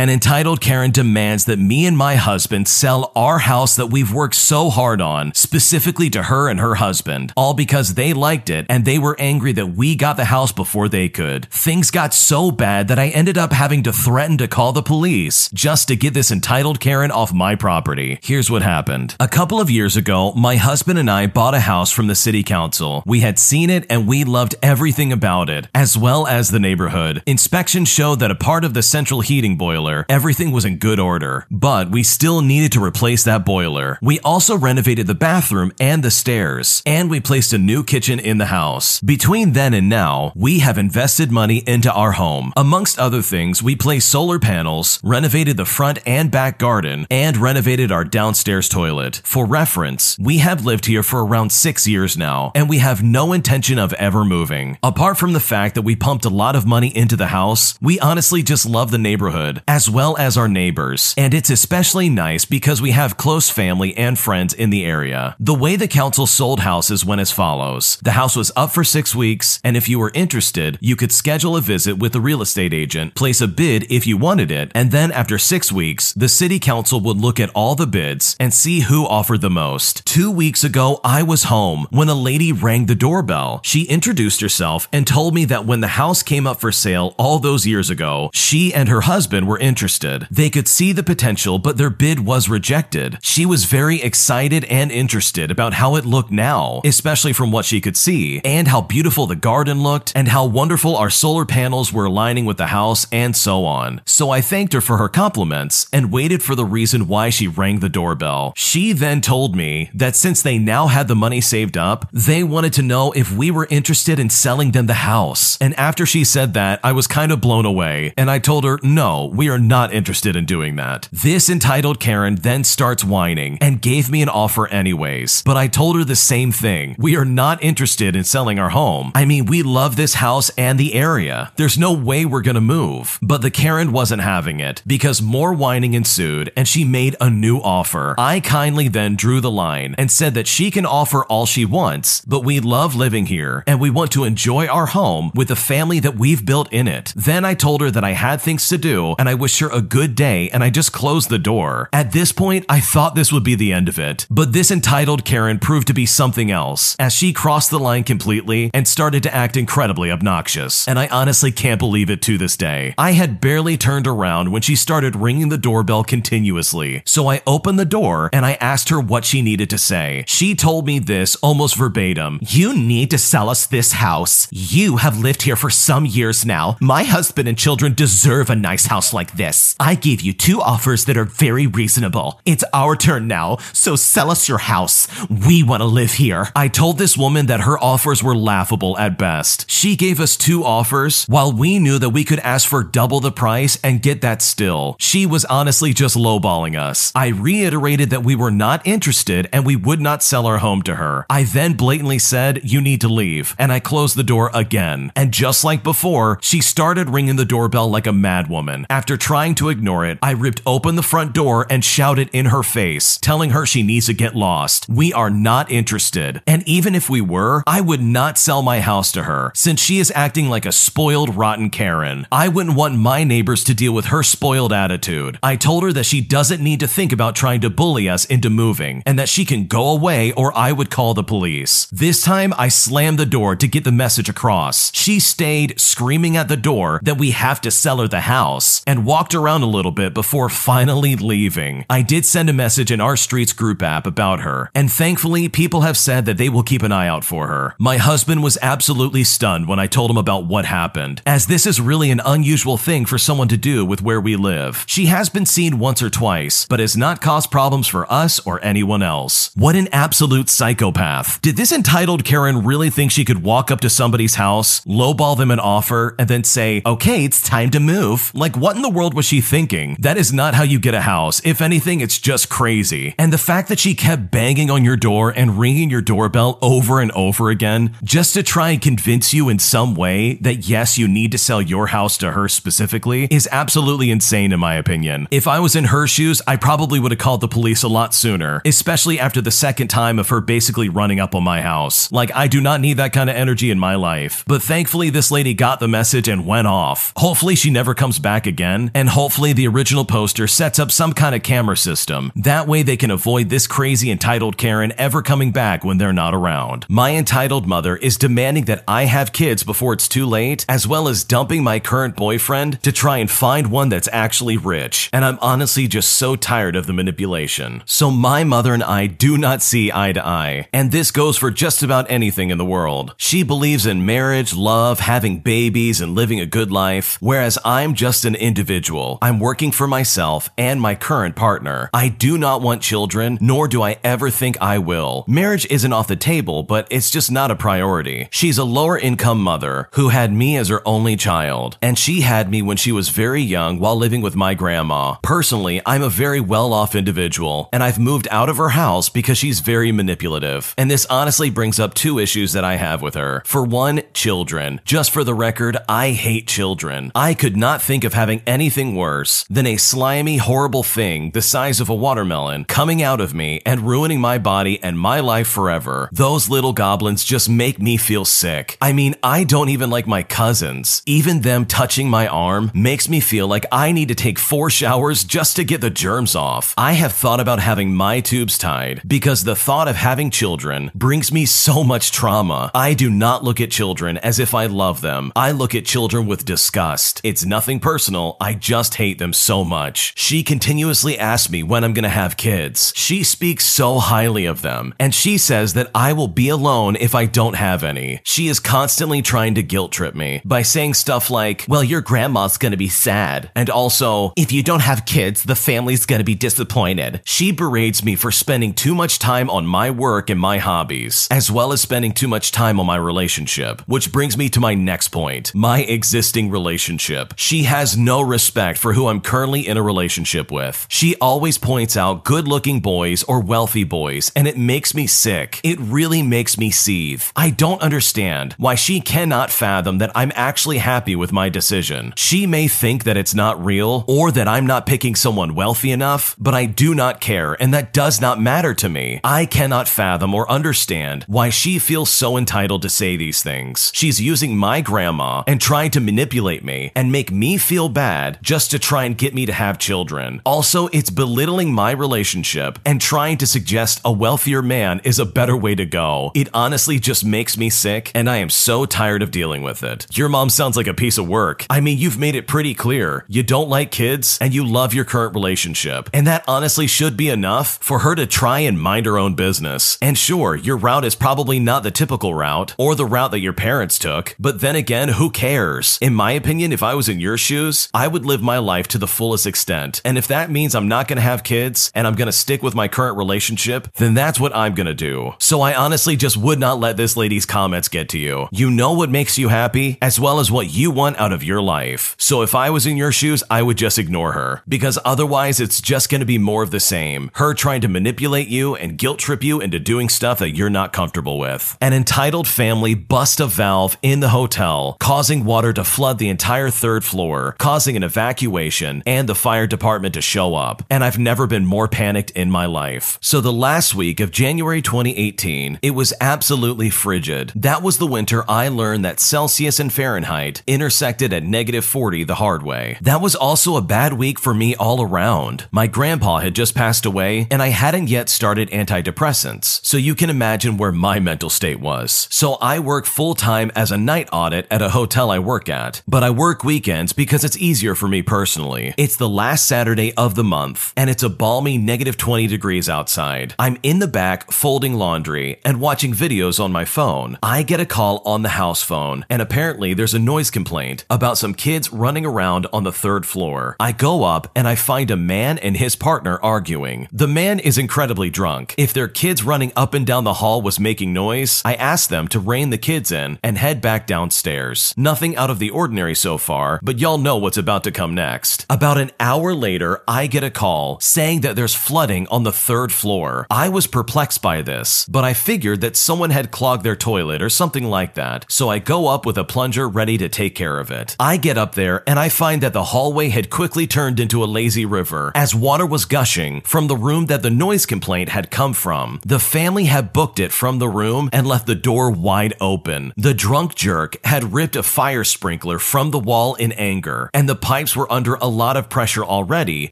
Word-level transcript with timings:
and 0.00 0.10
entitled 0.10 0.62
Karen 0.62 0.90
demands 0.90 1.44
that 1.44 1.58
me 1.58 1.84
and 1.84 1.94
my 1.94 2.14
husband 2.14 2.66
sell 2.66 3.12
our 3.14 3.40
house 3.40 3.76
that 3.76 3.88
we've 3.88 4.14
worked 4.14 4.34
so 4.34 4.70
hard 4.70 5.02
on, 5.02 5.30
specifically 5.34 6.08
to 6.08 6.22
her 6.22 6.48
and 6.48 6.58
her 6.58 6.76
husband, 6.76 7.34
all 7.36 7.52
because 7.52 7.92
they 7.92 8.14
liked 8.14 8.48
it 8.48 8.64
and 8.70 8.86
they 8.86 8.98
were 8.98 9.14
angry 9.18 9.52
that 9.52 9.76
we 9.76 9.94
got 9.94 10.16
the 10.16 10.24
house 10.24 10.52
before 10.52 10.88
they 10.88 11.10
could. 11.10 11.44
Things 11.50 11.90
got 11.90 12.14
so 12.14 12.50
bad 12.50 12.88
that 12.88 12.98
I 12.98 13.08
ended 13.08 13.36
up 13.36 13.52
having 13.52 13.82
to 13.82 13.92
threaten 13.92 14.38
to 14.38 14.48
call 14.48 14.72
the 14.72 14.82
police 14.82 15.50
just 15.50 15.86
to 15.88 15.96
get 15.96 16.14
this 16.14 16.30
entitled 16.30 16.80
Karen 16.80 17.10
off 17.10 17.30
my 17.34 17.54
property. 17.54 18.18
Here's 18.22 18.50
what 18.50 18.62
happened. 18.62 19.16
A 19.20 19.28
couple 19.28 19.60
of 19.60 19.68
years 19.68 19.98
ago, 19.98 20.32
my 20.32 20.56
husband 20.56 20.98
and 20.98 21.10
I 21.10 21.26
bought 21.26 21.52
a 21.52 21.60
house 21.60 21.92
from 21.92 22.06
the 22.06 22.14
city 22.14 22.42
council. 22.42 23.02
We 23.04 23.20
had 23.20 23.38
seen 23.38 23.68
it 23.68 23.84
and 23.90 24.08
we 24.08 24.24
loved 24.24 24.54
everything 24.62 25.12
about 25.12 25.50
it, 25.50 25.68
as 25.74 25.98
well 25.98 26.26
as 26.26 26.50
the 26.50 26.58
neighborhood. 26.58 27.22
Inspections 27.26 27.90
showed 27.90 28.20
that 28.20 28.30
a 28.30 28.34
part 28.34 28.64
of 28.64 28.72
the 28.72 28.82
central 28.82 29.20
heating 29.20 29.58
boiler, 29.58 29.89
everything 30.08 30.50
was 30.50 30.64
in 30.64 30.78
good 30.78 30.98
order, 30.98 31.46
but 31.50 31.90
we 31.90 32.02
still 32.02 32.40
needed 32.42 32.72
to 32.72 32.84
replace 32.84 33.24
that 33.24 33.44
boiler. 33.44 33.98
We 34.00 34.18
also 34.20 34.56
renovated 34.56 35.06
the 35.06 35.14
bathroom 35.14 35.72
and 35.80 36.02
the 36.02 36.10
stairs, 36.10 36.82
and 36.86 37.10
we 37.10 37.20
placed 37.20 37.52
a 37.52 37.58
new 37.58 37.82
kitchen 37.84 38.18
in 38.18 38.38
the 38.38 38.46
house. 38.46 39.00
Between 39.00 39.52
then 39.52 39.74
and 39.74 39.88
now, 39.88 40.32
we 40.34 40.60
have 40.60 40.78
invested 40.78 41.30
money 41.30 41.58
into 41.66 41.92
our 41.92 42.12
home. 42.12 42.52
Amongst 42.56 42.98
other 42.98 43.22
things, 43.22 43.62
we 43.62 43.76
placed 43.76 44.08
solar 44.08 44.38
panels, 44.38 45.00
renovated 45.02 45.56
the 45.56 45.64
front 45.64 45.98
and 46.06 46.30
back 46.30 46.58
garden, 46.58 47.06
and 47.10 47.36
renovated 47.36 47.92
our 47.92 48.04
downstairs 48.04 48.68
toilet. 48.68 49.20
For 49.24 49.44
reference, 49.46 50.16
we 50.18 50.38
have 50.38 50.64
lived 50.64 50.86
here 50.86 51.02
for 51.02 51.24
around 51.24 51.50
six 51.50 51.86
years 51.86 52.16
now, 52.16 52.52
and 52.54 52.68
we 52.68 52.78
have 52.78 53.02
no 53.02 53.32
intention 53.32 53.78
of 53.78 53.92
ever 53.94 54.24
moving. 54.24 54.78
Apart 54.82 55.18
from 55.18 55.32
the 55.32 55.40
fact 55.40 55.74
that 55.74 55.82
we 55.82 55.96
pumped 55.96 56.24
a 56.24 56.30
lot 56.30 56.56
of 56.56 56.66
money 56.66 56.94
into 56.96 57.16
the 57.16 57.28
house, 57.28 57.78
we 57.80 57.98
honestly 58.00 58.42
just 58.42 58.66
love 58.66 58.90
the 58.90 58.98
neighborhood, 58.98 59.62
as 59.66 59.79
well 59.88 60.16
as 60.18 60.36
our 60.36 60.48
neighbors. 60.48 61.14
And 61.16 61.32
it's 61.32 61.48
especially 61.48 62.10
nice 62.10 62.44
because 62.44 62.82
we 62.82 62.90
have 62.90 63.16
close 63.16 63.48
family 63.48 63.96
and 63.96 64.18
friends 64.18 64.52
in 64.52 64.70
the 64.70 64.84
area. 64.84 65.36
The 65.38 65.54
way 65.54 65.76
the 65.76 65.88
council 65.88 66.26
sold 66.26 66.60
houses 66.60 67.04
went 67.04 67.20
as 67.20 67.30
follows. 67.30 67.98
The 68.02 68.12
house 68.12 68.36
was 68.36 68.50
up 68.56 68.72
for 68.72 68.84
six 68.84 69.14
weeks, 69.14 69.60
and 69.62 69.76
if 69.76 69.88
you 69.88 69.98
were 69.98 70.10
interested, 70.14 70.76
you 70.80 70.96
could 70.96 71.12
schedule 71.12 71.56
a 71.56 71.60
visit 71.60 71.98
with 71.98 72.12
the 72.12 72.20
real 72.20 72.42
estate 72.42 72.74
agent, 72.74 73.14
place 73.14 73.40
a 73.40 73.48
bid 73.48 73.86
if 73.90 74.06
you 74.06 74.16
wanted 74.16 74.50
it, 74.50 74.72
and 74.74 74.90
then 74.90 75.12
after 75.12 75.38
six 75.38 75.70
weeks, 75.70 76.12
the 76.14 76.28
city 76.28 76.58
council 76.58 77.00
would 77.00 77.16
look 77.16 77.38
at 77.38 77.50
all 77.54 77.74
the 77.74 77.86
bids 77.86 78.36
and 78.40 78.52
see 78.52 78.80
who 78.80 79.06
offered 79.06 79.40
the 79.40 79.48
most. 79.48 80.04
Two 80.04 80.30
weeks 80.30 80.64
ago, 80.64 81.00
I 81.04 81.22
was 81.22 81.44
home 81.44 81.86
when 81.90 82.08
a 82.08 82.14
lady 82.14 82.52
rang 82.52 82.86
the 82.86 82.94
doorbell. 82.94 83.60
She 83.62 83.84
introduced 83.84 84.40
herself 84.40 84.88
and 84.92 85.06
told 85.06 85.34
me 85.34 85.44
that 85.46 85.66
when 85.66 85.80
the 85.80 85.88
house 85.88 86.22
came 86.22 86.46
up 86.46 86.60
for 86.60 86.72
sale 86.72 87.14
all 87.18 87.38
those 87.38 87.66
years 87.66 87.90
ago, 87.90 88.30
she 88.32 88.72
and 88.74 88.88
her 88.88 89.02
husband 89.02 89.46
were 89.46 89.58
interested. 89.70 90.26
They 90.32 90.50
could 90.50 90.66
see 90.66 90.90
the 90.90 91.04
potential, 91.04 91.60
but 91.60 91.76
their 91.76 91.90
bid 91.90 92.26
was 92.26 92.48
rejected. 92.48 93.18
She 93.22 93.46
was 93.46 93.66
very 93.66 94.02
excited 94.02 94.64
and 94.64 94.90
interested 94.90 95.48
about 95.48 95.74
how 95.74 95.94
it 95.94 96.04
looked 96.04 96.32
now, 96.32 96.80
especially 96.84 97.32
from 97.32 97.52
what 97.52 97.64
she 97.64 97.80
could 97.80 97.96
see, 97.96 98.40
and 98.44 98.66
how 98.66 98.80
beautiful 98.80 99.28
the 99.28 99.36
garden 99.36 99.80
looked, 99.80 100.12
and 100.16 100.26
how 100.26 100.44
wonderful 100.44 100.96
our 100.96 101.08
solar 101.08 101.46
panels 101.46 101.92
were 101.92 102.06
aligning 102.06 102.46
with 102.46 102.56
the 102.56 102.74
house, 102.80 103.06
and 103.12 103.36
so 103.36 103.64
on. 103.64 104.00
So 104.04 104.30
I 104.30 104.40
thanked 104.40 104.72
her 104.72 104.80
for 104.80 104.96
her 104.96 105.08
compliments 105.08 105.86
and 105.92 106.10
waited 106.10 106.42
for 106.42 106.56
the 106.56 106.64
reason 106.64 107.06
why 107.06 107.30
she 107.30 107.46
rang 107.46 107.78
the 107.78 107.88
doorbell. 107.88 108.52
She 108.56 108.92
then 108.92 109.20
told 109.20 109.54
me 109.54 109.90
that 109.94 110.16
since 110.16 110.42
they 110.42 110.58
now 110.58 110.88
had 110.88 111.06
the 111.06 111.14
money 111.14 111.40
saved 111.40 111.78
up, 111.78 112.08
they 112.12 112.42
wanted 112.42 112.72
to 112.72 112.82
know 112.82 113.12
if 113.12 113.30
we 113.30 113.52
were 113.52 113.68
interested 113.70 114.18
in 114.18 114.30
selling 114.30 114.72
them 114.72 114.86
the 114.86 115.04
house. 115.14 115.56
And 115.60 115.78
after 115.78 116.04
she 116.04 116.24
said 116.24 116.54
that, 116.54 116.80
I 116.82 116.90
was 116.90 117.06
kind 117.06 117.30
of 117.30 117.40
blown 117.40 117.66
away, 117.66 118.12
and 118.16 118.28
I 118.28 118.40
told 118.40 118.64
her, 118.64 118.80
no, 118.82 119.30
we 119.32 119.48
are 119.48 119.59
not 119.60 119.92
interested 119.92 120.36
in 120.36 120.44
doing 120.44 120.76
that. 120.76 121.08
This 121.12 121.48
entitled 121.48 122.00
Karen 122.00 122.36
then 122.36 122.64
starts 122.64 123.04
whining 123.04 123.58
and 123.60 123.82
gave 123.82 124.10
me 124.10 124.22
an 124.22 124.28
offer 124.28 124.66
anyways, 124.68 125.42
but 125.44 125.56
I 125.56 125.68
told 125.68 125.96
her 125.96 126.04
the 126.04 126.16
same 126.16 126.52
thing. 126.52 126.96
We 126.98 127.16
are 127.16 127.24
not 127.24 127.62
interested 127.62 128.16
in 128.16 128.24
selling 128.24 128.58
our 128.58 128.70
home. 128.70 129.12
I 129.14 129.24
mean, 129.24 129.46
we 129.46 129.62
love 129.62 129.96
this 129.96 130.14
house 130.14 130.50
and 130.56 130.78
the 130.78 130.94
area. 130.94 131.52
There's 131.56 131.78
no 131.78 131.92
way 131.92 132.24
we're 132.24 132.42
gonna 132.42 132.60
move. 132.60 133.18
But 133.22 133.42
the 133.42 133.50
Karen 133.50 133.92
wasn't 133.92 134.22
having 134.22 134.60
it 134.60 134.82
because 134.86 135.22
more 135.22 135.52
whining 135.52 135.94
ensued 135.94 136.52
and 136.56 136.66
she 136.66 136.84
made 136.84 137.16
a 137.20 137.30
new 137.30 137.58
offer. 137.58 138.14
I 138.18 138.40
kindly 138.40 138.88
then 138.88 139.16
drew 139.16 139.40
the 139.40 139.50
line 139.50 139.94
and 139.98 140.10
said 140.10 140.34
that 140.34 140.46
she 140.46 140.70
can 140.70 140.86
offer 140.86 141.24
all 141.24 141.46
she 141.46 141.64
wants, 141.64 142.22
but 142.24 142.44
we 142.44 142.60
love 142.60 142.94
living 142.94 143.26
here 143.26 143.64
and 143.66 143.80
we 143.80 143.90
want 143.90 144.12
to 144.12 144.24
enjoy 144.24 144.66
our 144.66 144.86
home 144.86 145.30
with 145.34 145.48
the 145.48 145.56
family 145.56 146.00
that 146.00 146.16
we've 146.16 146.44
built 146.44 146.72
in 146.72 146.88
it. 146.88 147.12
Then 147.16 147.44
I 147.44 147.54
told 147.54 147.80
her 147.80 147.90
that 147.90 148.04
I 148.04 148.12
had 148.12 148.40
things 148.40 148.68
to 148.68 148.78
do 148.78 149.14
and 149.18 149.28
I 149.28 149.34
her 149.58 149.68
a 149.70 149.82
good 149.82 150.14
day 150.14 150.48
and 150.50 150.62
I 150.62 150.70
just 150.70 150.92
closed 150.92 151.28
the 151.28 151.38
door. 151.38 151.88
At 151.92 152.12
this 152.12 152.32
point, 152.32 152.64
I 152.68 152.80
thought 152.80 153.14
this 153.14 153.32
would 153.32 153.44
be 153.44 153.54
the 153.54 153.72
end 153.72 153.88
of 153.88 153.98
it, 153.98 154.26
but 154.30 154.52
this 154.52 154.70
entitled 154.70 155.24
Karen 155.24 155.58
proved 155.58 155.88
to 155.88 155.94
be 155.94 156.06
something 156.06 156.50
else 156.50 156.96
as 156.98 157.12
she 157.12 157.32
crossed 157.32 157.70
the 157.70 157.78
line 157.78 158.04
completely 158.04 158.70
and 158.72 158.86
started 158.86 159.22
to 159.24 159.34
act 159.34 159.56
incredibly 159.56 160.10
obnoxious. 160.10 160.86
And 160.86 160.98
I 160.98 161.08
honestly 161.08 161.52
can't 161.52 161.78
believe 161.78 162.10
it 162.10 162.22
to 162.22 162.38
this 162.38 162.56
day. 162.56 162.94
I 162.96 163.12
had 163.12 163.40
barely 163.40 163.76
turned 163.76 164.06
around 164.06 164.52
when 164.52 164.62
she 164.62 164.76
started 164.76 165.16
ringing 165.16 165.48
the 165.48 165.58
doorbell 165.58 166.04
continuously, 166.04 167.02
so 167.04 167.28
I 167.28 167.42
opened 167.46 167.78
the 167.78 167.84
door 167.84 168.30
and 168.32 168.46
I 168.46 168.52
asked 168.54 168.88
her 168.90 169.00
what 169.00 169.24
she 169.24 169.42
needed 169.42 169.70
to 169.70 169.78
say. 169.78 170.24
She 170.26 170.54
told 170.54 170.86
me 170.86 170.98
this 170.98 171.36
almost 171.36 171.76
verbatim 171.76 172.38
You 172.42 172.76
need 172.76 173.10
to 173.10 173.18
sell 173.18 173.48
us 173.48 173.66
this 173.66 173.92
house. 173.92 174.48
You 174.50 174.98
have 174.98 175.18
lived 175.18 175.42
here 175.42 175.56
for 175.56 175.70
some 175.70 176.06
years 176.06 176.44
now. 176.44 176.76
My 176.80 177.02
husband 177.04 177.48
and 177.48 177.58
children 177.58 177.94
deserve 177.94 178.50
a 178.50 178.56
nice 178.56 178.86
house 178.86 179.12
like 179.12 179.32
this. 179.36 179.39
I 179.80 179.94
gave 179.94 180.20
you 180.20 180.34
two 180.34 180.60
offers 180.60 181.06
that 181.06 181.16
are 181.16 181.24
very 181.24 181.66
reasonable. 181.66 182.40
It's 182.44 182.64
our 182.74 182.94
turn 182.94 183.26
now, 183.26 183.56
so 183.72 183.96
sell 183.96 184.30
us 184.30 184.48
your 184.48 184.58
house. 184.58 185.08
We 185.30 185.62
want 185.62 185.80
to 185.80 185.86
live 185.86 186.12
here. 186.12 186.48
I 186.54 186.68
told 186.68 186.98
this 186.98 187.16
woman 187.16 187.46
that 187.46 187.62
her 187.62 187.78
offers 187.78 188.22
were 188.22 188.36
laughable 188.36 188.98
at 188.98 189.16
best. 189.16 189.70
She 189.70 189.96
gave 189.96 190.20
us 190.20 190.36
two 190.36 190.62
offers 190.62 191.24
while 191.24 191.52
we 191.52 191.78
knew 191.78 191.98
that 191.98 192.10
we 192.10 192.22
could 192.22 192.40
ask 192.40 192.68
for 192.68 192.84
double 192.84 193.20
the 193.20 193.32
price 193.32 193.78
and 193.82 194.02
get 194.02 194.20
that 194.20 194.42
still. 194.42 194.96
She 194.98 195.24
was 195.24 195.46
honestly 195.46 195.94
just 195.94 196.16
lowballing 196.16 196.78
us. 196.78 197.10
I 197.14 197.28
reiterated 197.28 198.10
that 198.10 198.24
we 198.24 198.36
were 198.36 198.50
not 198.50 198.86
interested 198.86 199.48
and 199.52 199.64
we 199.64 199.76
would 199.76 200.00
not 200.00 200.22
sell 200.22 200.46
our 200.46 200.58
home 200.58 200.82
to 200.82 200.96
her. 200.96 201.24
I 201.30 201.44
then 201.44 201.72
blatantly 201.74 202.18
said, 202.18 202.60
You 202.62 202.82
need 202.82 203.00
to 203.00 203.08
leave, 203.08 203.56
and 203.58 203.72
I 203.72 203.80
closed 203.80 204.16
the 204.16 204.22
door 204.22 204.50
again. 204.52 205.12
And 205.16 205.32
just 205.32 205.64
like 205.64 205.82
before, 205.82 206.38
she 206.42 206.60
started 206.60 207.08
ringing 207.08 207.36
the 207.36 207.44
doorbell 207.46 207.88
like 207.88 208.06
a 208.06 208.10
madwoman. 208.10 208.84
After 208.90 209.16
trying 209.30 209.54
to 209.54 209.68
ignore 209.68 210.04
it, 210.04 210.18
I 210.20 210.32
ripped 210.32 210.60
open 210.66 210.96
the 210.96 211.04
front 211.04 211.32
door 211.32 211.64
and 211.70 211.84
shouted 211.84 212.28
in 212.32 212.46
her 212.46 212.64
face, 212.64 213.16
telling 213.18 213.50
her 213.50 213.64
she 213.64 213.84
needs 213.84 214.06
to 214.06 214.12
get 214.12 214.34
lost. 214.34 214.88
We 214.88 215.12
are 215.12 215.30
not 215.30 215.70
interested. 215.70 216.42
And 216.48 216.66
even 216.66 216.96
if 216.96 217.08
we 217.08 217.20
were, 217.20 217.62
I 217.64 217.80
would 217.80 218.02
not 218.02 218.38
sell 218.38 218.60
my 218.60 218.80
house 218.80 219.12
to 219.12 219.22
her, 219.22 219.52
since 219.54 219.80
she 219.80 220.00
is 220.00 220.12
acting 220.16 220.48
like 220.48 220.66
a 220.66 220.72
spoiled, 220.72 221.36
rotten 221.36 221.70
Karen. 221.70 222.26
I 222.32 222.48
wouldn't 222.48 222.74
want 222.74 222.98
my 222.98 223.22
neighbors 223.22 223.62
to 223.64 223.72
deal 223.72 223.92
with 223.92 224.06
her 224.06 224.24
spoiled 224.24 224.72
attitude. 224.72 225.38
I 225.44 225.54
told 225.54 225.84
her 225.84 225.92
that 225.92 226.06
she 226.06 226.20
doesn't 226.20 226.60
need 226.60 226.80
to 226.80 226.88
think 226.88 227.12
about 227.12 227.36
trying 227.36 227.60
to 227.60 227.70
bully 227.70 228.08
us 228.08 228.24
into 228.24 228.50
moving, 228.50 229.00
and 229.06 229.16
that 229.16 229.28
she 229.28 229.44
can 229.44 229.68
go 229.68 229.90
away 229.90 230.32
or 230.32 230.52
I 230.58 230.72
would 230.72 230.90
call 230.90 231.14
the 231.14 231.22
police. 231.22 231.86
This 231.92 232.20
time, 232.20 232.52
I 232.58 232.66
slammed 232.66 233.20
the 233.20 233.26
door 233.26 233.54
to 233.54 233.68
get 233.68 233.84
the 233.84 233.92
message 233.92 234.28
across. 234.28 234.92
She 234.92 235.20
stayed 235.20 235.78
screaming 235.80 236.36
at 236.36 236.48
the 236.48 236.56
door 236.56 236.98
that 237.04 237.18
we 237.18 237.30
have 237.30 237.60
to 237.60 237.70
sell 237.70 237.98
her 237.98 238.08
the 238.08 238.22
house 238.22 238.82
and 238.88 239.06
walked 239.10 239.34
around 239.34 239.60
a 239.64 239.66
little 239.66 239.90
bit 239.90 240.14
before 240.14 240.48
finally 240.48 241.16
leaving. 241.16 241.84
I 241.90 242.00
did 242.00 242.24
send 242.24 242.48
a 242.48 242.52
message 242.52 242.92
in 242.92 243.00
our 243.00 243.16
Streets 243.16 243.52
group 243.52 243.82
app 243.82 244.06
about 244.06 244.42
her, 244.42 244.70
and 244.72 244.88
thankfully, 244.88 245.48
people 245.48 245.80
have 245.80 245.96
said 245.96 246.26
that 246.26 246.38
they 246.38 246.48
will 246.48 246.62
keep 246.62 246.84
an 246.84 246.92
eye 246.92 247.08
out 247.08 247.24
for 247.24 247.48
her. 247.48 247.74
My 247.76 247.96
husband 247.96 248.44
was 248.44 248.56
absolutely 248.62 249.24
stunned 249.24 249.66
when 249.66 249.80
I 249.80 249.88
told 249.88 250.12
him 250.12 250.16
about 250.16 250.46
what 250.46 250.64
happened, 250.64 251.22
as 251.26 251.48
this 251.48 251.66
is 251.66 251.80
really 251.80 252.12
an 252.12 252.20
unusual 252.24 252.76
thing 252.76 253.04
for 253.04 253.18
someone 253.18 253.48
to 253.48 253.56
do 253.56 253.84
with 253.84 254.00
where 254.00 254.20
we 254.20 254.36
live. 254.36 254.84
She 254.86 255.06
has 255.06 255.28
been 255.28 255.44
seen 255.44 255.80
once 255.80 256.00
or 256.02 256.08
twice, 256.08 256.66
but 256.66 256.78
has 256.78 256.96
not 256.96 257.20
caused 257.20 257.50
problems 257.50 257.88
for 257.88 258.06
us 258.12 258.38
or 258.46 258.64
anyone 258.64 259.02
else. 259.02 259.50
What 259.56 259.74
an 259.74 259.88
absolute 259.90 260.48
psychopath. 260.48 261.42
Did 261.42 261.56
this 261.56 261.72
entitled 261.72 262.24
Karen 262.24 262.62
really 262.62 262.90
think 262.90 263.10
she 263.10 263.24
could 263.24 263.42
walk 263.42 263.72
up 263.72 263.80
to 263.80 263.90
somebody's 263.90 264.36
house, 264.36 264.84
lowball 264.84 265.36
them 265.36 265.50
an 265.50 265.58
offer, 265.58 266.14
and 266.16 266.28
then 266.28 266.44
say, 266.44 266.80
okay, 266.86 267.24
it's 267.24 267.42
time 267.42 267.70
to 267.70 267.80
move? 267.80 268.30
Like, 268.36 268.56
what 268.56 268.76
in 268.76 268.82
the 268.82 268.88
world 268.88 268.99
was 269.08 269.24
she 269.24 269.40
thinking? 269.40 269.96
That 269.98 270.18
is 270.18 270.32
not 270.32 270.54
how 270.54 270.62
you 270.62 270.78
get 270.78 270.92
a 270.94 271.00
house. 271.00 271.40
If 271.44 271.60
anything, 271.60 272.00
it's 272.00 272.18
just 272.18 272.50
crazy. 272.50 273.14
And 273.18 273.32
the 273.32 273.38
fact 273.38 273.68
that 273.68 273.78
she 273.78 273.94
kept 273.94 274.30
banging 274.30 274.70
on 274.70 274.84
your 274.84 274.96
door 274.96 275.30
and 275.30 275.58
ringing 275.58 275.88
your 275.88 276.02
doorbell 276.02 276.58
over 276.60 277.00
and 277.00 277.10
over 277.12 277.48
again 277.50 277.96
just 278.04 278.34
to 278.34 278.42
try 278.42 278.70
and 278.70 278.82
convince 278.82 279.32
you 279.32 279.48
in 279.48 279.58
some 279.58 279.94
way 279.94 280.34
that 280.34 280.68
yes, 280.68 280.98
you 280.98 281.08
need 281.08 281.32
to 281.32 281.38
sell 281.38 281.62
your 281.62 281.88
house 281.88 282.18
to 282.18 282.32
her 282.32 282.48
specifically 282.48 283.26
is 283.30 283.48
absolutely 283.50 284.10
insane 284.10 284.52
in 284.52 284.60
my 284.60 284.74
opinion. 284.74 285.26
If 285.30 285.48
I 285.48 285.60
was 285.60 285.74
in 285.74 285.84
her 285.84 286.06
shoes, 286.06 286.42
I 286.46 286.56
probably 286.56 287.00
would 287.00 287.12
have 287.12 287.18
called 287.18 287.40
the 287.40 287.48
police 287.48 287.82
a 287.82 287.88
lot 287.88 288.12
sooner, 288.14 288.60
especially 288.64 289.18
after 289.18 289.40
the 289.40 289.50
second 289.50 289.88
time 289.88 290.18
of 290.18 290.28
her 290.28 290.40
basically 290.40 290.88
running 290.88 291.20
up 291.20 291.34
on 291.34 291.42
my 291.42 291.62
house. 291.62 292.12
Like, 292.12 292.30
I 292.34 292.48
do 292.48 292.60
not 292.60 292.80
need 292.80 292.98
that 292.98 293.12
kind 293.12 293.30
of 293.30 293.36
energy 293.36 293.70
in 293.70 293.78
my 293.78 293.94
life. 293.94 294.44
But 294.46 294.62
thankfully, 294.62 295.10
this 295.10 295.30
lady 295.30 295.54
got 295.54 295.80
the 295.80 295.88
message 295.88 296.28
and 296.28 296.46
went 296.46 296.66
off. 296.66 297.12
Hopefully, 297.16 297.54
she 297.54 297.70
never 297.70 297.94
comes 297.94 298.18
back 298.18 298.46
again, 298.46 298.89
and 298.94 299.08
hopefully 299.08 299.52
the 299.52 299.68
original 299.68 300.04
poster 300.04 300.46
sets 300.46 300.78
up 300.78 300.90
some 300.90 301.12
kind 301.12 301.34
of 301.34 301.42
camera 301.42 301.76
system. 301.76 302.32
That 302.36 302.66
way 302.66 302.82
they 302.82 302.96
can 302.96 303.10
avoid 303.10 303.48
this 303.48 303.66
crazy 303.66 304.10
entitled 304.10 304.56
Karen 304.56 304.92
ever 304.96 305.22
coming 305.22 305.52
back 305.52 305.84
when 305.84 305.98
they're 305.98 306.12
not 306.12 306.34
around. 306.34 306.86
My 306.88 307.14
entitled 307.14 307.66
mother 307.66 307.96
is 307.96 308.16
demanding 308.16 308.64
that 308.64 308.84
I 308.88 309.04
have 309.04 309.32
kids 309.32 309.62
before 309.62 309.92
it's 309.92 310.08
too 310.08 310.26
late, 310.26 310.64
as 310.68 310.86
well 310.86 311.08
as 311.08 311.24
dumping 311.24 311.62
my 311.62 311.80
current 311.80 312.16
boyfriend 312.16 312.82
to 312.82 312.92
try 312.92 313.18
and 313.18 313.30
find 313.30 313.70
one 313.70 313.88
that's 313.88 314.08
actually 314.12 314.56
rich. 314.56 315.08
And 315.12 315.24
I'm 315.24 315.38
honestly 315.40 315.86
just 315.86 316.12
so 316.12 316.36
tired 316.36 316.76
of 316.76 316.86
the 316.86 316.92
manipulation. 316.92 317.82
So 317.86 318.10
my 318.10 318.44
mother 318.44 318.74
and 318.74 318.82
I 318.82 319.06
do 319.06 319.38
not 319.38 319.62
see 319.62 319.90
eye 319.92 320.12
to 320.12 320.26
eye. 320.26 320.68
And 320.72 320.90
this 320.92 321.10
goes 321.10 321.36
for 321.36 321.50
just 321.50 321.82
about 321.82 322.10
anything 322.10 322.50
in 322.50 322.58
the 322.58 322.64
world. 322.64 323.14
She 323.16 323.42
believes 323.42 323.86
in 323.86 324.06
marriage, 324.06 324.54
love, 324.54 325.00
having 325.00 325.40
babies, 325.40 326.00
and 326.00 326.14
living 326.14 326.40
a 326.40 326.46
good 326.46 326.70
life, 326.70 327.16
whereas 327.20 327.58
I'm 327.64 327.94
just 327.94 328.24
an 328.24 328.34
individual. 328.34 328.79
I'm 329.22 329.38
working 329.38 329.72
for 329.72 329.86
myself 329.86 330.48
and 330.56 330.80
my 330.80 330.94
current 330.94 331.36
partner. 331.36 331.90
I 331.92 332.08
do 332.08 332.38
not 332.38 332.62
want 332.62 332.82
children, 332.82 333.36
nor 333.40 333.68
do 333.68 333.82
I 333.82 333.98
ever 334.02 334.30
think 334.30 334.56
I 334.60 334.78
will. 334.78 335.24
Marriage 335.28 335.66
isn't 335.70 335.92
off 335.92 336.08
the 336.08 336.16
table, 336.16 336.62
but 336.62 336.86
it's 336.90 337.10
just 337.10 337.30
not 337.30 337.50
a 337.50 337.56
priority. 337.56 338.28
She's 338.30 338.58
a 338.58 338.64
lower 338.64 338.98
income 338.98 339.40
mother 339.40 339.88
who 339.92 340.08
had 340.08 340.32
me 340.32 340.56
as 340.56 340.68
her 340.68 340.86
only 340.86 341.16
child, 341.16 341.76
and 341.82 341.98
she 341.98 342.22
had 342.22 342.50
me 342.50 342.62
when 342.62 342.76
she 342.76 342.92
was 342.92 343.10
very 343.10 343.42
young 343.42 343.78
while 343.78 343.96
living 343.96 344.22
with 344.22 344.34
my 344.36 344.54
grandma. 344.54 345.16
Personally, 345.22 345.80
I'm 345.84 346.02
a 346.02 346.08
very 346.08 346.40
well 346.40 346.72
off 346.72 346.94
individual, 346.94 347.68
and 347.72 347.82
I've 347.82 347.98
moved 347.98 348.28
out 348.30 348.48
of 348.48 348.56
her 348.56 348.70
house 348.70 349.08
because 349.08 349.38
she's 349.38 349.60
very 349.60 349.92
manipulative. 349.92 350.74
And 350.78 350.90
this 350.90 351.06
honestly 351.06 351.50
brings 351.50 351.78
up 351.78 351.94
two 351.94 352.18
issues 352.18 352.52
that 352.52 352.64
I 352.64 352.76
have 352.76 353.02
with 353.02 353.14
her. 353.14 353.42
For 353.44 353.62
one, 353.62 354.02
children. 354.14 354.80
Just 354.84 355.10
for 355.10 355.24
the 355.24 355.34
record, 355.34 355.76
I 355.88 356.10
hate 356.10 356.46
children. 356.46 357.12
I 357.14 357.34
could 357.34 357.56
not 357.56 357.82
think 357.82 358.04
of 358.04 358.14
having 358.14 358.42
anything 358.70 358.94
worse 358.94 359.44
than 359.50 359.66
a 359.66 359.76
slimy, 359.76 360.36
horrible 360.36 360.84
thing 360.84 361.32
the 361.32 361.42
size 361.42 361.80
of 361.80 361.88
a 361.88 361.94
watermelon 361.94 362.64
coming 362.66 363.02
out 363.02 363.20
of 363.20 363.34
me 363.34 363.60
and 363.66 363.80
ruining 363.80 364.20
my 364.20 364.38
body 364.38 364.80
and 364.80 364.96
my 364.96 365.18
life 365.18 365.48
forever. 365.48 366.08
Those 366.12 366.48
little 366.48 366.72
goblins 366.72 367.24
just 367.24 367.48
make 367.48 367.80
me 367.80 367.96
feel 367.96 368.24
sick. 368.24 368.78
I 368.80 368.92
mean, 368.92 369.16
I 369.24 369.42
don't 369.42 369.70
even 369.70 369.90
like 369.90 370.06
my 370.06 370.22
cousins. 370.22 371.02
Even 371.04 371.40
them 371.40 371.66
touching 371.66 372.08
my 372.08 372.28
arm 372.28 372.70
makes 372.72 373.08
me 373.08 373.18
feel 373.18 373.48
like 373.48 373.66
I 373.72 373.90
need 373.90 374.06
to 374.06 374.14
take 374.14 374.38
four 374.38 374.70
showers 374.70 375.24
just 375.24 375.56
to 375.56 375.64
get 375.64 375.80
the 375.80 375.90
germs 375.90 376.36
off. 376.36 376.72
I 376.78 376.92
have 376.92 377.12
thought 377.12 377.40
about 377.40 377.58
having 377.58 377.92
my 377.92 378.20
tubes 378.20 378.56
tied 378.56 379.02
because 379.04 379.42
the 379.42 379.56
thought 379.56 379.88
of 379.88 379.96
having 379.96 380.30
children 380.30 380.92
brings 380.94 381.32
me 381.32 381.44
so 381.44 381.82
much 381.82 382.12
trauma. 382.12 382.70
I 382.72 382.94
do 382.94 383.10
not 383.10 383.42
look 383.42 383.60
at 383.60 383.72
children 383.72 384.16
as 384.18 384.38
if 384.38 384.54
I 384.54 384.66
love 384.66 385.00
them. 385.00 385.32
I 385.34 385.50
look 385.50 385.74
at 385.74 385.84
children 385.84 386.28
with 386.28 386.44
disgust. 386.44 387.20
It's 387.24 387.44
nothing 387.44 387.80
personal. 387.80 388.36
I 388.40 388.59
just 388.60 388.94
hate 388.94 389.18
them 389.18 389.32
so 389.32 389.64
much. 389.64 390.12
She 390.16 390.42
continuously 390.42 391.18
asks 391.18 391.50
me 391.50 391.62
when 391.62 391.84
I'm 391.84 391.94
to 392.04 392.08
have 392.08 392.36
kids. 392.36 392.92
She 392.94 393.22
speaks 393.24 393.64
so 393.64 393.98
highly 393.98 394.44
of 394.44 394.62
them, 394.62 394.94
and 394.98 395.14
she 395.14 395.38
says 395.38 395.74
that 395.74 395.90
I 395.94 396.12
will 396.12 396.28
be 396.28 396.48
alone 396.48 396.96
if 396.96 397.14
I 397.14 397.26
don't 397.26 397.54
have 397.54 397.82
any. 397.82 398.20
She 398.24 398.48
is 398.48 398.60
constantly 398.60 399.22
trying 399.22 399.54
to 399.54 399.62
guilt 399.62 399.92
trip 399.92 400.14
me 400.14 400.42
by 400.44 400.62
saying 400.62 400.94
stuff 400.94 401.30
like, 401.30 401.64
well, 401.68 401.82
your 401.82 402.00
grandma's 402.00 402.58
to 402.72 402.76
be 402.76 402.88
sad. 402.88 403.50
And 403.54 403.70
also, 403.70 404.32
if 404.36 404.52
you 404.52 404.62
don't 404.62 404.82
have 404.82 405.06
kids, 405.06 405.44
the 405.44 405.56
family's 405.56 406.06
to 406.20 406.24
be 406.24 406.34
disappointed. 406.34 407.22
She 407.24 407.52
berates 407.52 408.04
me 408.04 408.16
for 408.16 408.30
spending 408.30 408.74
too 408.74 408.94
much 408.94 409.18
time 409.18 409.48
on 409.50 409.66
my 409.66 409.90
work 409.90 410.30
and 410.30 410.40
my 410.40 410.58
hobbies, 410.58 411.26
as 411.30 411.50
well 411.50 411.72
as 411.72 411.80
spending 411.80 412.12
too 412.12 412.28
much 412.28 412.52
time 412.52 412.78
on 412.78 412.86
my 412.86 412.96
relationship. 412.96 413.82
Which 413.86 414.12
brings 414.12 414.36
me 414.36 414.48
to 414.50 414.60
my 414.60 414.74
next 414.74 415.08
point 415.08 415.52
my 415.54 415.80
existing 415.82 416.50
relationship. 416.50 417.34
She 417.36 417.64
has 417.64 417.96
no 417.96 418.20
respect 418.20 418.49
for 418.50 418.92
who 418.92 419.06
I'm 419.08 419.20
currently 419.20 419.66
in 419.66 419.76
a 419.76 419.82
relationship 419.82 420.50
with. 420.50 420.86
She 420.88 421.16
always 421.20 421.58
points 421.58 421.96
out 421.96 422.24
good 422.24 422.48
looking 422.48 422.80
boys 422.80 423.22
or 423.24 423.40
wealthy 423.40 423.84
boys, 423.84 424.32
and 424.34 424.46
it 424.46 424.58
makes 424.58 424.94
me 424.94 425.06
sick. 425.06 425.60
It 425.62 425.78
really 425.80 426.22
makes 426.22 426.58
me 426.58 426.70
seethe. 426.70 427.24
I 427.36 427.50
don't 427.50 427.80
understand 427.80 428.54
why 428.58 428.74
she 428.74 429.00
cannot 429.00 429.50
fathom 429.50 429.98
that 429.98 430.12
I'm 430.14 430.32
actually 430.34 430.78
happy 430.78 431.14
with 431.14 431.32
my 431.32 431.48
decision. 431.48 432.12
She 432.16 432.46
may 432.46 432.68
think 432.68 433.04
that 433.04 433.16
it's 433.16 433.34
not 433.34 433.64
real 433.64 434.04
or 434.08 434.30
that 434.32 434.48
I'm 434.48 434.66
not 434.66 434.86
picking 434.86 435.14
someone 435.14 435.54
wealthy 435.54 435.90
enough, 435.90 436.34
but 436.38 436.54
I 436.54 436.66
do 436.66 436.94
not 436.94 437.20
care, 437.20 437.56
and 437.62 437.72
that 437.72 437.92
does 437.92 438.20
not 438.20 438.40
matter 438.40 438.74
to 438.74 438.88
me. 438.88 439.20
I 439.22 439.46
cannot 439.46 439.88
fathom 439.88 440.34
or 440.34 440.50
understand 440.50 441.24
why 441.28 441.50
she 441.50 441.78
feels 441.78 442.10
so 442.10 442.36
entitled 442.36 442.82
to 442.82 442.88
say 442.88 443.16
these 443.16 443.42
things. 443.42 443.90
She's 443.94 444.20
using 444.20 444.56
my 444.56 444.80
grandma 444.80 445.44
and 445.46 445.60
trying 445.60 445.90
to 445.92 446.00
manipulate 446.00 446.64
me 446.64 446.92
and 446.94 447.12
make 447.12 447.30
me 447.30 447.56
feel 447.56 447.88
bad 447.88 448.38
just 448.42 448.70
to 448.70 448.78
try 448.78 449.04
and 449.04 449.16
get 449.16 449.34
me 449.34 449.46
to 449.46 449.52
have 449.52 449.78
children. 449.78 450.40
Also, 450.44 450.88
it's 450.88 451.10
belittling 451.10 451.72
my 451.72 451.90
relationship 451.90 452.78
and 452.84 453.00
trying 453.00 453.38
to 453.38 453.46
suggest 453.46 454.00
a 454.04 454.12
wealthier 454.12 454.62
man 454.62 455.00
is 455.04 455.18
a 455.18 455.26
better 455.26 455.56
way 455.56 455.74
to 455.74 455.86
go. 455.86 456.32
It 456.34 456.48
honestly 456.54 456.98
just 456.98 457.24
makes 457.24 457.56
me 457.56 457.70
sick, 457.70 458.10
and 458.14 458.28
I 458.28 458.36
am 458.36 458.50
so 458.50 458.84
tired 458.86 459.22
of 459.22 459.30
dealing 459.30 459.62
with 459.62 459.82
it. 459.82 460.06
Your 460.16 460.28
mom 460.28 460.50
sounds 460.50 460.76
like 460.76 460.86
a 460.86 460.94
piece 460.94 461.18
of 461.18 461.28
work. 461.28 461.66
I 461.70 461.80
mean, 461.80 461.98
you've 461.98 462.18
made 462.18 462.34
it 462.34 462.46
pretty 462.46 462.74
clear. 462.74 463.24
You 463.28 463.42
don't 463.42 463.68
like 463.68 463.90
kids, 463.90 464.38
and 464.40 464.54
you 464.54 464.64
love 464.64 464.94
your 464.94 465.04
current 465.04 465.34
relationship. 465.34 466.10
And 466.12 466.26
that 466.26 466.44
honestly 466.46 466.86
should 466.86 467.16
be 467.16 467.28
enough 467.28 467.78
for 467.80 468.00
her 468.00 468.14
to 468.14 468.26
try 468.26 468.60
and 468.60 468.80
mind 468.80 469.06
her 469.06 469.18
own 469.18 469.34
business. 469.34 469.98
And 470.00 470.16
sure, 470.16 470.54
your 470.56 470.76
route 470.76 471.04
is 471.04 471.14
probably 471.14 471.58
not 471.58 471.82
the 471.82 471.90
typical 471.90 472.34
route 472.34 472.74
or 472.78 472.94
the 472.94 473.06
route 473.06 473.30
that 473.32 473.40
your 473.40 473.52
parents 473.52 473.98
took, 473.98 474.34
but 474.38 474.60
then 474.60 474.76
again, 474.76 475.10
who 475.10 475.30
cares? 475.30 475.98
In 476.00 476.14
my 476.14 476.32
opinion, 476.32 476.72
if 476.72 476.82
I 476.82 476.94
was 476.94 477.08
in 477.08 477.20
your 477.20 477.36
shoes, 477.36 477.88
I 477.92 478.08
would 478.08 478.26
live 478.30 478.40
my 478.40 478.58
life 478.58 478.86
to 478.86 478.98
the 478.98 479.08
fullest 479.08 479.44
extent. 479.44 480.00
And 480.04 480.16
if 480.16 480.28
that 480.28 480.52
means 480.52 480.76
I'm 480.76 480.86
not 480.86 481.08
gonna 481.08 481.20
have 481.20 481.42
kids 481.42 481.90
and 481.96 482.06
I'm 482.06 482.14
gonna 482.14 482.30
stick 482.30 482.62
with 482.62 482.76
my 482.76 482.86
current 482.86 483.18
relationship, 483.18 483.92
then 483.94 484.14
that's 484.14 484.38
what 484.38 484.54
I'm 484.54 484.74
gonna 484.74 484.94
do. 484.94 485.32
So 485.40 485.60
I 485.62 485.74
honestly 485.74 486.14
just 486.14 486.36
would 486.36 486.60
not 486.60 486.78
let 486.78 486.96
this 486.96 487.16
lady's 487.16 487.44
comments 487.44 487.88
get 487.88 488.08
to 488.10 488.18
you. 488.18 488.46
You 488.52 488.70
know 488.70 488.92
what 488.92 489.10
makes 489.10 489.36
you 489.36 489.48
happy, 489.48 489.98
as 490.00 490.20
well 490.20 490.38
as 490.38 490.48
what 490.48 490.70
you 490.70 490.92
want 490.92 491.18
out 491.18 491.32
of 491.32 491.42
your 491.42 491.60
life. 491.60 492.14
So 492.20 492.42
if 492.42 492.54
I 492.54 492.70
was 492.70 492.86
in 492.86 492.96
your 492.96 493.10
shoes, 493.10 493.42
I 493.50 493.62
would 493.62 493.76
just 493.76 493.98
ignore 493.98 494.32
her, 494.32 494.62
because 494.68 494.96
otherwise 495.04 495.58
it's 495.58 495.80
just 495.80 496.08
gonna 496.08 496.24
be 496.24 496.38
more 496.38 496.62
of 496.62 496.70
the 496.70 496.78
same. 496.78 497.32
Her 497.34 497.52
trying 497.52 497.80
to 497.80 497.88
manipulate 497.88 498.46
you 498.46 498.76
and 498.76 498.96
guilt 498.96 499.18
trip 499.18 499.42
you 499.42 499.60
into 499.60 499.80
doing 499.80 500.08
stuff 500.08 500.38
that 500.38 500.54
you're 500.54 500.70
not 500.70 500.92
comfortable 500.92 501.36
with. 501.38 501.76
An 501.80 501.92
entitled 501.92 502.46
family 502.46 502.94
bust 502.94 503.40
a 503.40 503.46
valve 503.46 503.96
in 504.02 504.20
the 504.20 504.28
hotel, 504.28 504.96
causing 505.00 505.44
water 505.44 505.72
to 505.72 505.82
flood 505.82 506.18
the 506.18 506.28
entire 506.28 506.70
third 506.70 507.02
floor, 507.02 507.56
causing 507.58 507.96
an 507.96 508.04
evacuation 508.10 509.04
and 509.06 509.28
the 509.28 509.34
fire 509.36 509.68
department 509.68 510.14
to 510.14 510.20
show 510.20 510.56
up. 510.56 510.82
And 510.90 511.04
I've 511.04 511.18
never 511.18 511.46
been 511.46 511.64
more 511.64 511.86
panicked 511.86 512.32
in 512.32 512.50
my 512.50 512.66
life. 512.66 513.18
So 513.20 513.40
the 513.40 513.52
last 513.52 513.94
week 513.94 514.18
of 514.18 514.32
January 514.32 514.82
2018, 514.82 515.78
it 515.80 515.92
was 515.92 516.12
absolutely 516.20 516.90
frigid. 516.90 517.52
That 517.54 517.82
was 517.82 517.98
the 517.98 518.08
winter 518.08 518.44
I 518.48 518.66
learned 518.68 519.04
that 519.04 519.20
Celsius 519.20 519.78
and 519.78 519.92
Fahrenheit 519.92 520.62
intersected 520.66 521.32
at 521.32 521.44
negative 521.44 521.84
40 521.84 522.24
the 522.24 522.34
hard 522.36 522.64
way. 522.64 522.98
That 523.00 523.20
was 523.20 523.36
also 523.36 523.76
a 523.76 523.82
bad 523.82 524.14
week 524.14 524.40
for 524.40 524.54
me 524.54 524.74
all 524.74 525.00
around. 525.00 525.68
My 525.70 525.86
grandpa 525.86 526.38
had 526.38 526.56
just 526.56 526.74
passed 526.74 527.06
away, 527.06 527.46
and 527.48 527.62
I 527.62 527.68
hadn't 527.68 528.08
yet 528.08 528.28
started 528.28 528.70
antidepressants, 528.70 529.84
so 529.84 529.96
you 529.96 530.16
can 530.16 530.30
imagine 530.30 530.78
where 530.78 530.92
my 530.92 531.20
mental 531.20 531.50
state 531.50 531.78
was. 531.78 532.26
So 532.30 532.54
I 532.54 532.80
work 532.80 533.06
full 533.06 533.34
time 533.34 533.70
as 533.76 533.92
a 533.92 533.98
night 533.98 534.28
audit 534.32 534.66
at 534.68 534.82
a 534.82 534.90
hotel 534.90 535.30
I 535.30 535.38
work 535.38 535.68
at, 535.68 536.02
but 536.08 536.24
I 536.24 536.30
work 536.30 536.64
weekends 536.64 537.12
because 537.12 537.44
it's 537.44 537.56
easier 537.58 537.94
for 538.00 538.08
me 538.08 538.22
personally. 538.22 538.94
It's 538.96 539.16
the 539.16 539.28
last 539.28 539.66
Saturday 539.66 540.14
of 540.14 540.34
the 540.34 540.42
month, 540.42 540.94
and 540.96 541.10
it's 541.10 541.22
a 541.22 541.28
balmy 541.28 541.76
negative 541.76 542.16
20 542.16 542.46
degrees 542.46 542.88
outside. 542.88 543.54
I'm 543.58 543.76
in 543.82 543.98
the 543.98 544.08
back 544.08 544.50
folding 544.50 544.94
laundry 544.94 545.60
and 545.66 545.82
watching 545.82 546.14
videos 546.14 546.58
on 546.58 546.72
my 546.72 546.86
phone. 546.86 547.38
I 547.42 547.62
get 547.62 547.78
a 547.78 547.84
call 547.84 548.22
on 548.24 548.40
the 548.40 548.56
house 548.60 548.82
phone, 548.82 549.26
and 549.28 549.42
apparently 549.42 549.92
there's 549.92 550.14
a 550.14 550.18
noise 550.18 550.50
complaint 550.50 551.04
about 551.10 551.36
some 551.36 551.52
kids 551.52 551.92
running 551.92 552.24
around 552.24 552.66
on 552.72 552.84
the 552.84 552.92
third 552.92 553.26
floor. 553.26 553.76
I 553.78 553.92
go 553.92 554.24
up 554.24 554.50
and 554.56 554.66
I 554.66 554.76
find 554.76 555.10
a 555.10 555.16
man 555.16 555.58
and 555.58 555.76
his 555.76 555.94
partner 555.94 556.40
arguing. 556.42 557.06
The 557.12 557.28
man 557.28 557.60
is 557.60 557.76
incredibly 557.76 558.30
drunk. 558.30 558.74
If 558.78 558.94
their 558.94 559.08
kids 559.08 559.44
running 559.44 559.72
up 559.76 559.92
and 559.92 560.06
down 560.06 560.24
the 560.24 560.40
hall 560.40 560.62
was 560.62 560.80
making 560.80 561.12
noise, 561.12 561.60
I 561.66 561.74
asked 561.74 562.08
them 562.08 562.28
to 562.28 562.40
rein 562.40 562.70
the 562.70 562.78
kids 562.78 563.12
in 563.12 563.38
and 563.42 563.58
head 563.58 563.82
back 563.82 564.06
downstairs. 564.06 564.94
Nothing 564.96 565.36
out 565.36 565.50
of 565.50 565.58
the 565.58 565.68
ordinary 565.68 566.14
so 566.14 566.38
far, 566.38 566.80
but 566.82 566.98
y'all 566.98 567.18
know 567.18 567.36
what's 567.36 567.58
about 567.58 567.84
to 567.84 567.89
come 567.90 568.14
next. 568.14 568.66
About 568.70 568.98
an 568.98 569.10
hour 569.18 569.54
later, 569.54 570.02
I 570.06 570.26
get 570.26 570.44
a 570.44 570.50
call 570.50 571.00
saying 571.00 571.40
that 571.42 571.56
there's 571.56 571.74
flooding 571.74 572.26
on 572.28 572.42
the 572.42 572.52
third 572.52 572.92
floor. 572.92 573.46
I 573.50 573.68
was 573.68 573.86
perplexed 573.86 574.42
by 574.42 574.62
this, 574.62 575.06
but 575.06 575.24
I 575.24 575.34
figured 575.34 575.80
that 575.80 575.96
someone 575.96 576.30
had 576.30 576.50
clogged 576.50 576.84
their 576.84 576.96
toilet 576.96 577.42
or 577.42 577.48
something 577.48 577.84
like 577.84 578.14
that, 578.14 578.46
so 578.48 578.68
I 578.68 578.78
go 578.78 579.08
up 579.08 579.26
with 579.26 579.38
a 579.38 579.44
plunger 579.44 579.88
ready 579.88 580.18
to 580.18 580.28
take 580.28 580.54
care 580.54 580.78
of 580.78 580.90
it. 580.90 581.16
I 581.18 581.36
get 581.36 581.58
up 581.58 581.74
there 581.74 582.02
and 582.08 582.18
I 582.18 582.28
find 582.28 582.62
that 582.62 582.72
the 582.72 582.84
hallway 582.84 583.28
had 583.28 583.50
quickly 583.50 583.86
turned 583.86 584.20
into 584.20 584.44
a 584.44 584.46
lazy 584.46 584.84
river 584.84 585.32
as 585.34 585.54
water 585.54 585.86
was 585.86 586.04
gushing 586.04 586.60
from 586.62 586.86
the 586.86 586.96
room 586.96 587.26
that 587.26 587.42
the 587.42 587.50
noise 587.50 587.86
complaint 587.86 588.28
had 588.28 588.50
come 588.50 588.72
from. 588.72 589.20
The 589.24 589.38
family 589.38 589.84
had 589.84 590.12
booked 590.12 590.38
it 590.38 590.52
from 590.52 590.78
the 590.78 590.88
room 590.88 591.28
and 591.32 591.46
left 591.46 591.66
the 591.66 591.74
door 591.74 592.10
wide 592.10 592.54
open. 592.60 593.12
The 593.16 593.34
drunk 593.34 593.74
jerk 593.74 594.16
had 594.24 594.52
ripped 594.52 594.76
a 594.76 594.82
fire 594.82 595.24
sprinkler 595.24 595.78
from 595.78 596.10
the 596.10 596.18
wall 596.18 596.54
in 596.54 596.72
anger, 596.72 597.30
and 597.32 597.48
the 597.48 597.56
pipe 597.56 597.79
pipes 597.80 597.96
were 597.96 598.12
under 598.12 598.34
a 598.34 598.46
lot 598.46 598.76
of 598.76 598.90
pressure 598.90 599.24
already 599.24 599.90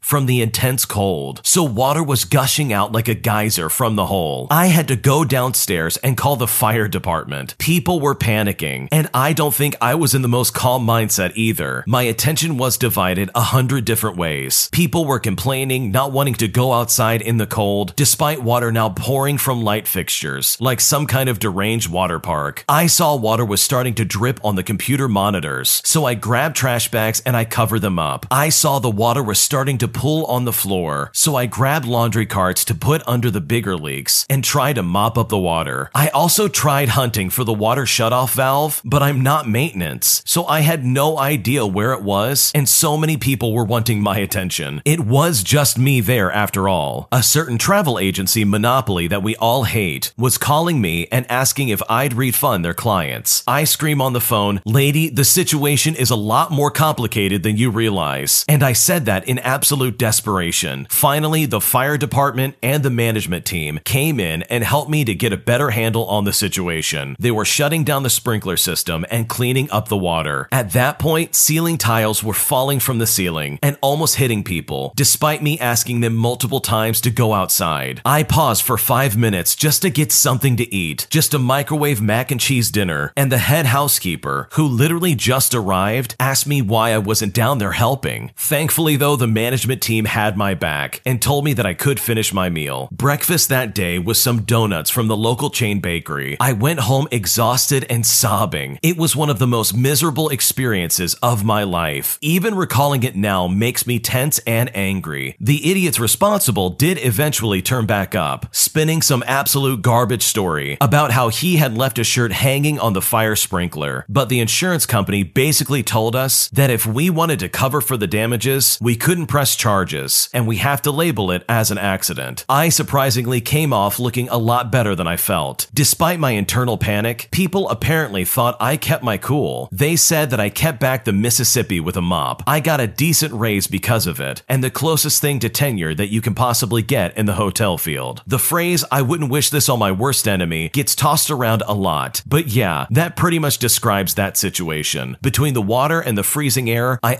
from 0.03 0.27
the 0.27 0.43
intense 0.43 0.85
cold, 0.85 1.41
so 1.43 1.63
water 1.63 2.03
was 2.03 2.23
gushing 2.23 2.71
out 2.71 2.91
like 2.91 3.07
a 3.07 3.15
geyser 3.15 3.67
from 3.67 3.95
the 3.95 4.05
hole. 4.05 4.45
I 4.51 4.67
had 4.67 4.87
to 4.89 4.95
go 4.95 5.25
downstairs 5.25 5.97
and 5.97 6.15
call 6.15 6.35
the 6.35 6.45
fire 6.47 6.87
department. 6.87 7.57
People 7.57 7.99
were 7.99 8.13
panicking, 8.13 8.89
and 8.91 9.09
I 9.11 9.33
don't 9.33 9.55
think 9.55 9.75
I 9.81 9.95
was 9.95 10.13
in 10.13 10.21
the 10.21 10.27
most 10.27 10.53
calm 10.53 10.85
mindset 10.85 11.31
either. 11.33 11.83
My 11.87 12.03
attention 12.03 12.57
was 12.57 12.77
divided 12.77 13.31
a 13.33 13.41
hundred 13.41 13.85
different 13.85 14.17
ways. 14.17 14.69
People 14.71 15.05
were 15.05 15.19
complaining, 15.19 15.89
not 15.89 16.11
wanting 16.11 16.35
to 16.35 16.47
go 16.47 16.73
outside 16.73 17.23
in 17.23 17.37
the 17.37 17.47
cold, 17.47 17.95
despite 17.95 18.43
water 18.43 18.71
now 18.71 18.89
pouring 18.89 19.39
from 19.39 19.63
light 19.63 19.87
fixtures, 19.87 20.57
like 20.61 20.79
some 20.79 21.07
kind 21.07 21.27
of 21.27 21.39
deranged 21.39 21.89
water 21.89 22.19
park. 22.19 22.65
I 22.69 22.85
saw 22.85 23.15
water 23.15 23.45
was 23.45 23.63
starting 23.63 23.95
to 23.95 24.05
drip 24.05 24.39
on 24.45 24.55
the 24.55 24.63
computer 24.63 25.07
monitors, 25.07 25.81
so 25.83 26.05
I 26.05 26.13
grabbed 26.13 26.55
trash 26.55 26.91
bags 26.91 27.23
and 27.25 27.35
I 27.35 27.45
covered 27.45 27.78
them 27.79 27.97
up. 27.97 28.25
I 28.29 28.49
saw 28.49 28.79
the 28.79 28.89
water 28.89 29.23
was 29.23 29.39
starting 29.39 29.77
to 29.79 29.87
pool 29.87 30.25
on 30.25 30.45
the 30.45 30.53
floor, 30.53 31.09
so 31.13 31.35
I 31.35 31.45
grabbed 31.45 31.85
laundry 31.85 32.25
carts 32.25 32.63
to 32.65 32.75
put 32.75 33.01
under 33.07 33.31
the 33.31 33.41
bigger 33.41 33.75
leaks 33.75 34.25
and 34.29 34.43
try 34.43 34.73
to 34.73 34.83
mop 34.83 35.17
up 35.17 35.29
the 35.29 35.37
water. 35.37 35.89
I 35.95 36.09
also 36.09 36.47
tried 36.47 36.89
hunting 36.89 37.29
for 37.29 37.43
the 37.43 37.53
water 37.53 37.83
shutoff 37.83 38.33
valve, 38.33 38.81
but 38.83 39.01
I'm 39.01 39.21
not 39.21 39.47
maintenance, 39.47 40.21
so 40.25 40.45
I 40.45 40.61
had 40.61 40.85
no 40.85 41.17
idea 41.17 41.65
where 41.65 41.93
it 41.93 42.03
was, 42.03 42.51
and 42.53 42.67
so 42.67 42.97
many 42.97 43.17
people 43.17 43.53
were 43.53 43.63
wanting 43.63 44.01
my 44.01 44.17
attention. 44.17 44.81
It 44.85 44.99
was 45.01 45.43
just 45.43 45.77
me 45.77 46.01
there 46.01 46.31
after 46.31 46.67
all. 46.67 47.07
A 47.11 47.23
certain 47.23 47.57
travel 47.57 47.99
agency 47.99 48.45
monopoly 48.45 49.07
that 49.07 49.23
we 49.23 49.35
all 49.37 49.63
hate 49.63 50.13
was 50.17 50.37
calling 50.37 50.81
me 50.81 51.07
and 51.11 51.29
asking 51.29 51.69
if 51.69 51.81
I'd 51.89 52.13
refund 52.13 52.63
their 52.63 52.73
clients. 52.73 53.43
I 53.47 53.63
scream 53.63 54.01
on 54.01 54.13
the 54.13 54.21
phone, 54.21 54.61
Lady, 54.65 55.09
the 55.09 55.23
situation 55.23 55.95
is 55.95 56.09
a 56.09 56.15
lot 56.15 56.51
more 56.51 56.71
complicated 56.71 57.43
than 57.43 57.57
you 57.69 57.75
realize. 57.75 58.43
And 58.47 58.63
I 58.63 58.73
said 58.73 59.05
that 59.05 59.27
in 59.27 59.39
absolute 59.39 59.97
desperation. 59.97 60.87
Finally, 60.89 61.45
the 61.45 61.61
fire 61.61 61.97
department 61.97 62.55
and 62.63 62.83
the 62.83 62.89
management 62.89 63.45
team 63.45 63.79
came 63.83 64.19
in 64.19 64.43
and 64.43 64.63
helped 64.63 64.89
me 64.89 65.05
to 65.05 65.13
get 65.13 65.33
a 65.33 65.37
better 65.37 65.69
handle 65.69 66.05
on 66.05 66.25
the 66.25 66.33
situation. 66.33 67.15
They 67.19 67.31
were 67.31 67.45
shutting 67.45 67.83
down 67.83 68.03
the 68.03 68.09
sprinkler 68.09 68.57
system 68.57 69.05
and 69.11 69.29
cleaning 69.29 69.69
up 69.71 69.87
the 69.87 69.97
water. 69.97 70.47
At 70.51 70.71
that 70.71 70.99
point, 70.99 71.35
ceiling 71.35 71.77
tiles 71.77 72.23
were 72.23 72.33
falling 72.33 72.79
from 72.79 72.97
the 72.97 73.07
ceiling 73.07 73.59
and 73.61 73.77
almost 73.81 74.15
hitting 74.15 74.43
people, 74.43 74.93
despite 74.95 75.43
me 75.43 75.59
asking 75.59 76.01
them 76.01 76.15
multiple 76.15 76.61
times 76.61 77.01
to 77.01 77.11
go 77.11 77.33
outside. 77.33 78.01
I 78.03 78.23
paused 78.23 78.63
for 78.63 78.77
five 78.77 79.15
minutes 79.15 79.55
just 79.55 79.81
to 79.83 79.89
get 79.89 80.11
something 80.11 80.57
to 80.57 80.73
eat, 80.73 81.07
just 81.09 81.33
a 81.33 81.39
microwave 81.39 82.01
mac 82.01 82.31
and 82.31 82.39
cheese 82.39 82.71
dinner, 82.71 83.13
and 83.15 83.31
the 83.31 83.37
head 83.37 83.67
housekeeper, 83.67 84.47
who 84.53 84.65
literally 84.65 85.15
just 85.15 85.53
arrived, 85.53 86.15
asked 86.19 86.47
me 86.47 86.61
why 86.61 86.93
I 86.93 86.97
wasn't 86.97 87.33
down 87.33 87.58
there 87.59 87.71
helping. 87.71 88.31
Thankfully, 88.35 88.95
though, 88.95 89.15
the 89.15 89.27
management 89.27 89.81
team 89.81 90.05
had 90.05 90.35
my 90.35 90.53
back 90.53 91.01
and 91.05 91.21
told 91.21 91.45
me 91.45 91.53
that 91.53 91.65
I 91.65 91.73
could 91.73 91.99
finish 91.99 92.33
my 92.33 92.49
meal. 92.49 92.89
Breakfast 92.91 93.49
that 93.49 93.75
day 93.75 93.99
was 93.99 94.19
some 94.21 94.41
donuts 94.41 94.89
from 94.89 95.07
the 95.07 95.17
local 95.17 95.49
chain 95.49 95.79
bakery. 95.79 96.37
I 96.39 96.53
went 96.53 96.81
home 96.81 97.07
exhausted 97.11 97.85
and 97.89 98.05
sobbing. 98.05 98.79
It 98.81 98.97
was 98.97 99.15
one 99.15 99.29
of 99.29 99.39
the 99.39 99.47
most 99.47 99.75
miserable 99.75 100.29
experiences 100.29 101.13
of 101.15 101.43
my 101.43 101.63
life. 101.63 102.17
Even 102.21 102.55
recalling 102.55 103.03
it 103.03 103.15
now 103.15 103.47
makes 103.47 103.85
me 103.85 103.99
tense 103.99 104.39
and 104.39 104.75
angry. 104.75 105.35
The 105.39 105.69
idiots 105.69 105.99
responsible 105.99 106.69
did 106.69 106.97
eventually 107.05 107.61
turn 107.61 107.85
back 107.85 108.15
up, 108.15 108.47
spinning 108.51 109.01
some 109.01 109.23
absolute 109.27 109.81
garbage 109.81 110.23
story 110.23 110.77
about 110.81 111.11
how 111.11 111.29
he 111.29 111.57
had 111.57 111.77
left 111.77 111.99
a 111.99 112.03
shirt 112.03 112.31
hanging 112.31 112.79
on 112.79 112.93
the 112.93 113.01
fire 113.01 113.35
sprinkler. 113.35 114.05
But 114.07 114.29
the 114.29 114.39
insurance 114.39 114.85
company 114.85 115.23
basically 115.23 115.83
told 115.83 116.15
us 116.15 116.49
that 116.49 116.69
if 116.69 116.85
we 116.85 117.09
wanted 117.09 117.39
to 117.39 117.48
cover 117.49 117.81
for 117.81 117.97
the 117.97 118.07
damages, 118.07 118.77
we 118.81 118.95
couldn't 118.95 119.27
press 119.27 119.55
charges, 119.55 120.29
and 120.33 120.47
we 120.47 120.57
have 120.57 120.81
to 120.83 120.91
label 120.91 121.31
it 121.31 121.43
as 121.49 121.71
an 121.71 121.77
accident. 121.77 122.45
I 122.47 122.69
surprisingly 122.69 123.41
came 123.41 123.73
off 123.73 123.99
looking 123.99 124.29
a 124.29 124.37
lot 124.37 124.71
better 124.71 124.95
than 124.95 125.07
I 125.07 125.17
felt. 125.17 125.67
Despite 125.73 126.19
my 126.19 126.31
internal 126.31 126.77
panic, 126.77 127.29
people 127.31 127.69
apparently 127.69 128.25
thought 128.25 128.57
I 128.59 128.77
kept 128.77 129.03
my 129.03 129.17
cool. 129.17 129.69
They 129.71 129.95
said 129.95 130.29
that 130.29 130.39
I 130.39 130.49
kept 130.49 130.79
back 130.79 131.05
the 131.05 131.13
Mississippi 131.13 131.79
with 131.79 131.97
a 131.97 132.01
mop. 132.01 132.43
I 132.47 132.59
got 132.59 132.79
a 132.79 132.87
decent 132.87 133.33
raise 133.33 133.67
because 133.67 134.07
of 134.07 134.19
it, 134.19 134.43
and 134.47 134.63
the 134.63 134.71
closest 134.71 135.21
thing 135.21 135.39
to 135.39 135.49
tenure 135.49 135.93
that 135.95 136.09
you 136.09 136.21
can 136.21 136.35
possibly 136.35 136.81
get 136.81 137.17
in 137.17 137.25
the 137.25 137.33
hotel 137.33 137.77
field. 137.77 138.21
The 138.27 138.39
phrase, 138.39 138.85
I 138.91 139.01
wouldn't 139.01 139.31
wish 139.31 139.49
this 139.49 139.69
on 139.69 139.79
my 139.79 139.91
worst 139.91 140.27
enemy, 140.27 140.69
gets 140.69 140.95
tossed 140.95 141.29
around 141.31 141.63
a 141.67 141.73
lot, 141.73 142.21
but 142.25 142.47
yeah, 142.47 142.87
that 142.91 143.15
pretty 143.15 143.39
much 143.39 143.57
describes 143.57 144.13
that 144.15 144.37
situation. 144.37 145.17
Between 145.21 145.53
the 145.53 145.61
water 145.61 145.99
and 145.99 146.17
the 146.17 146.23
freezing 146.23 146.69
air, 146.69 146.99
I 147.03 147.19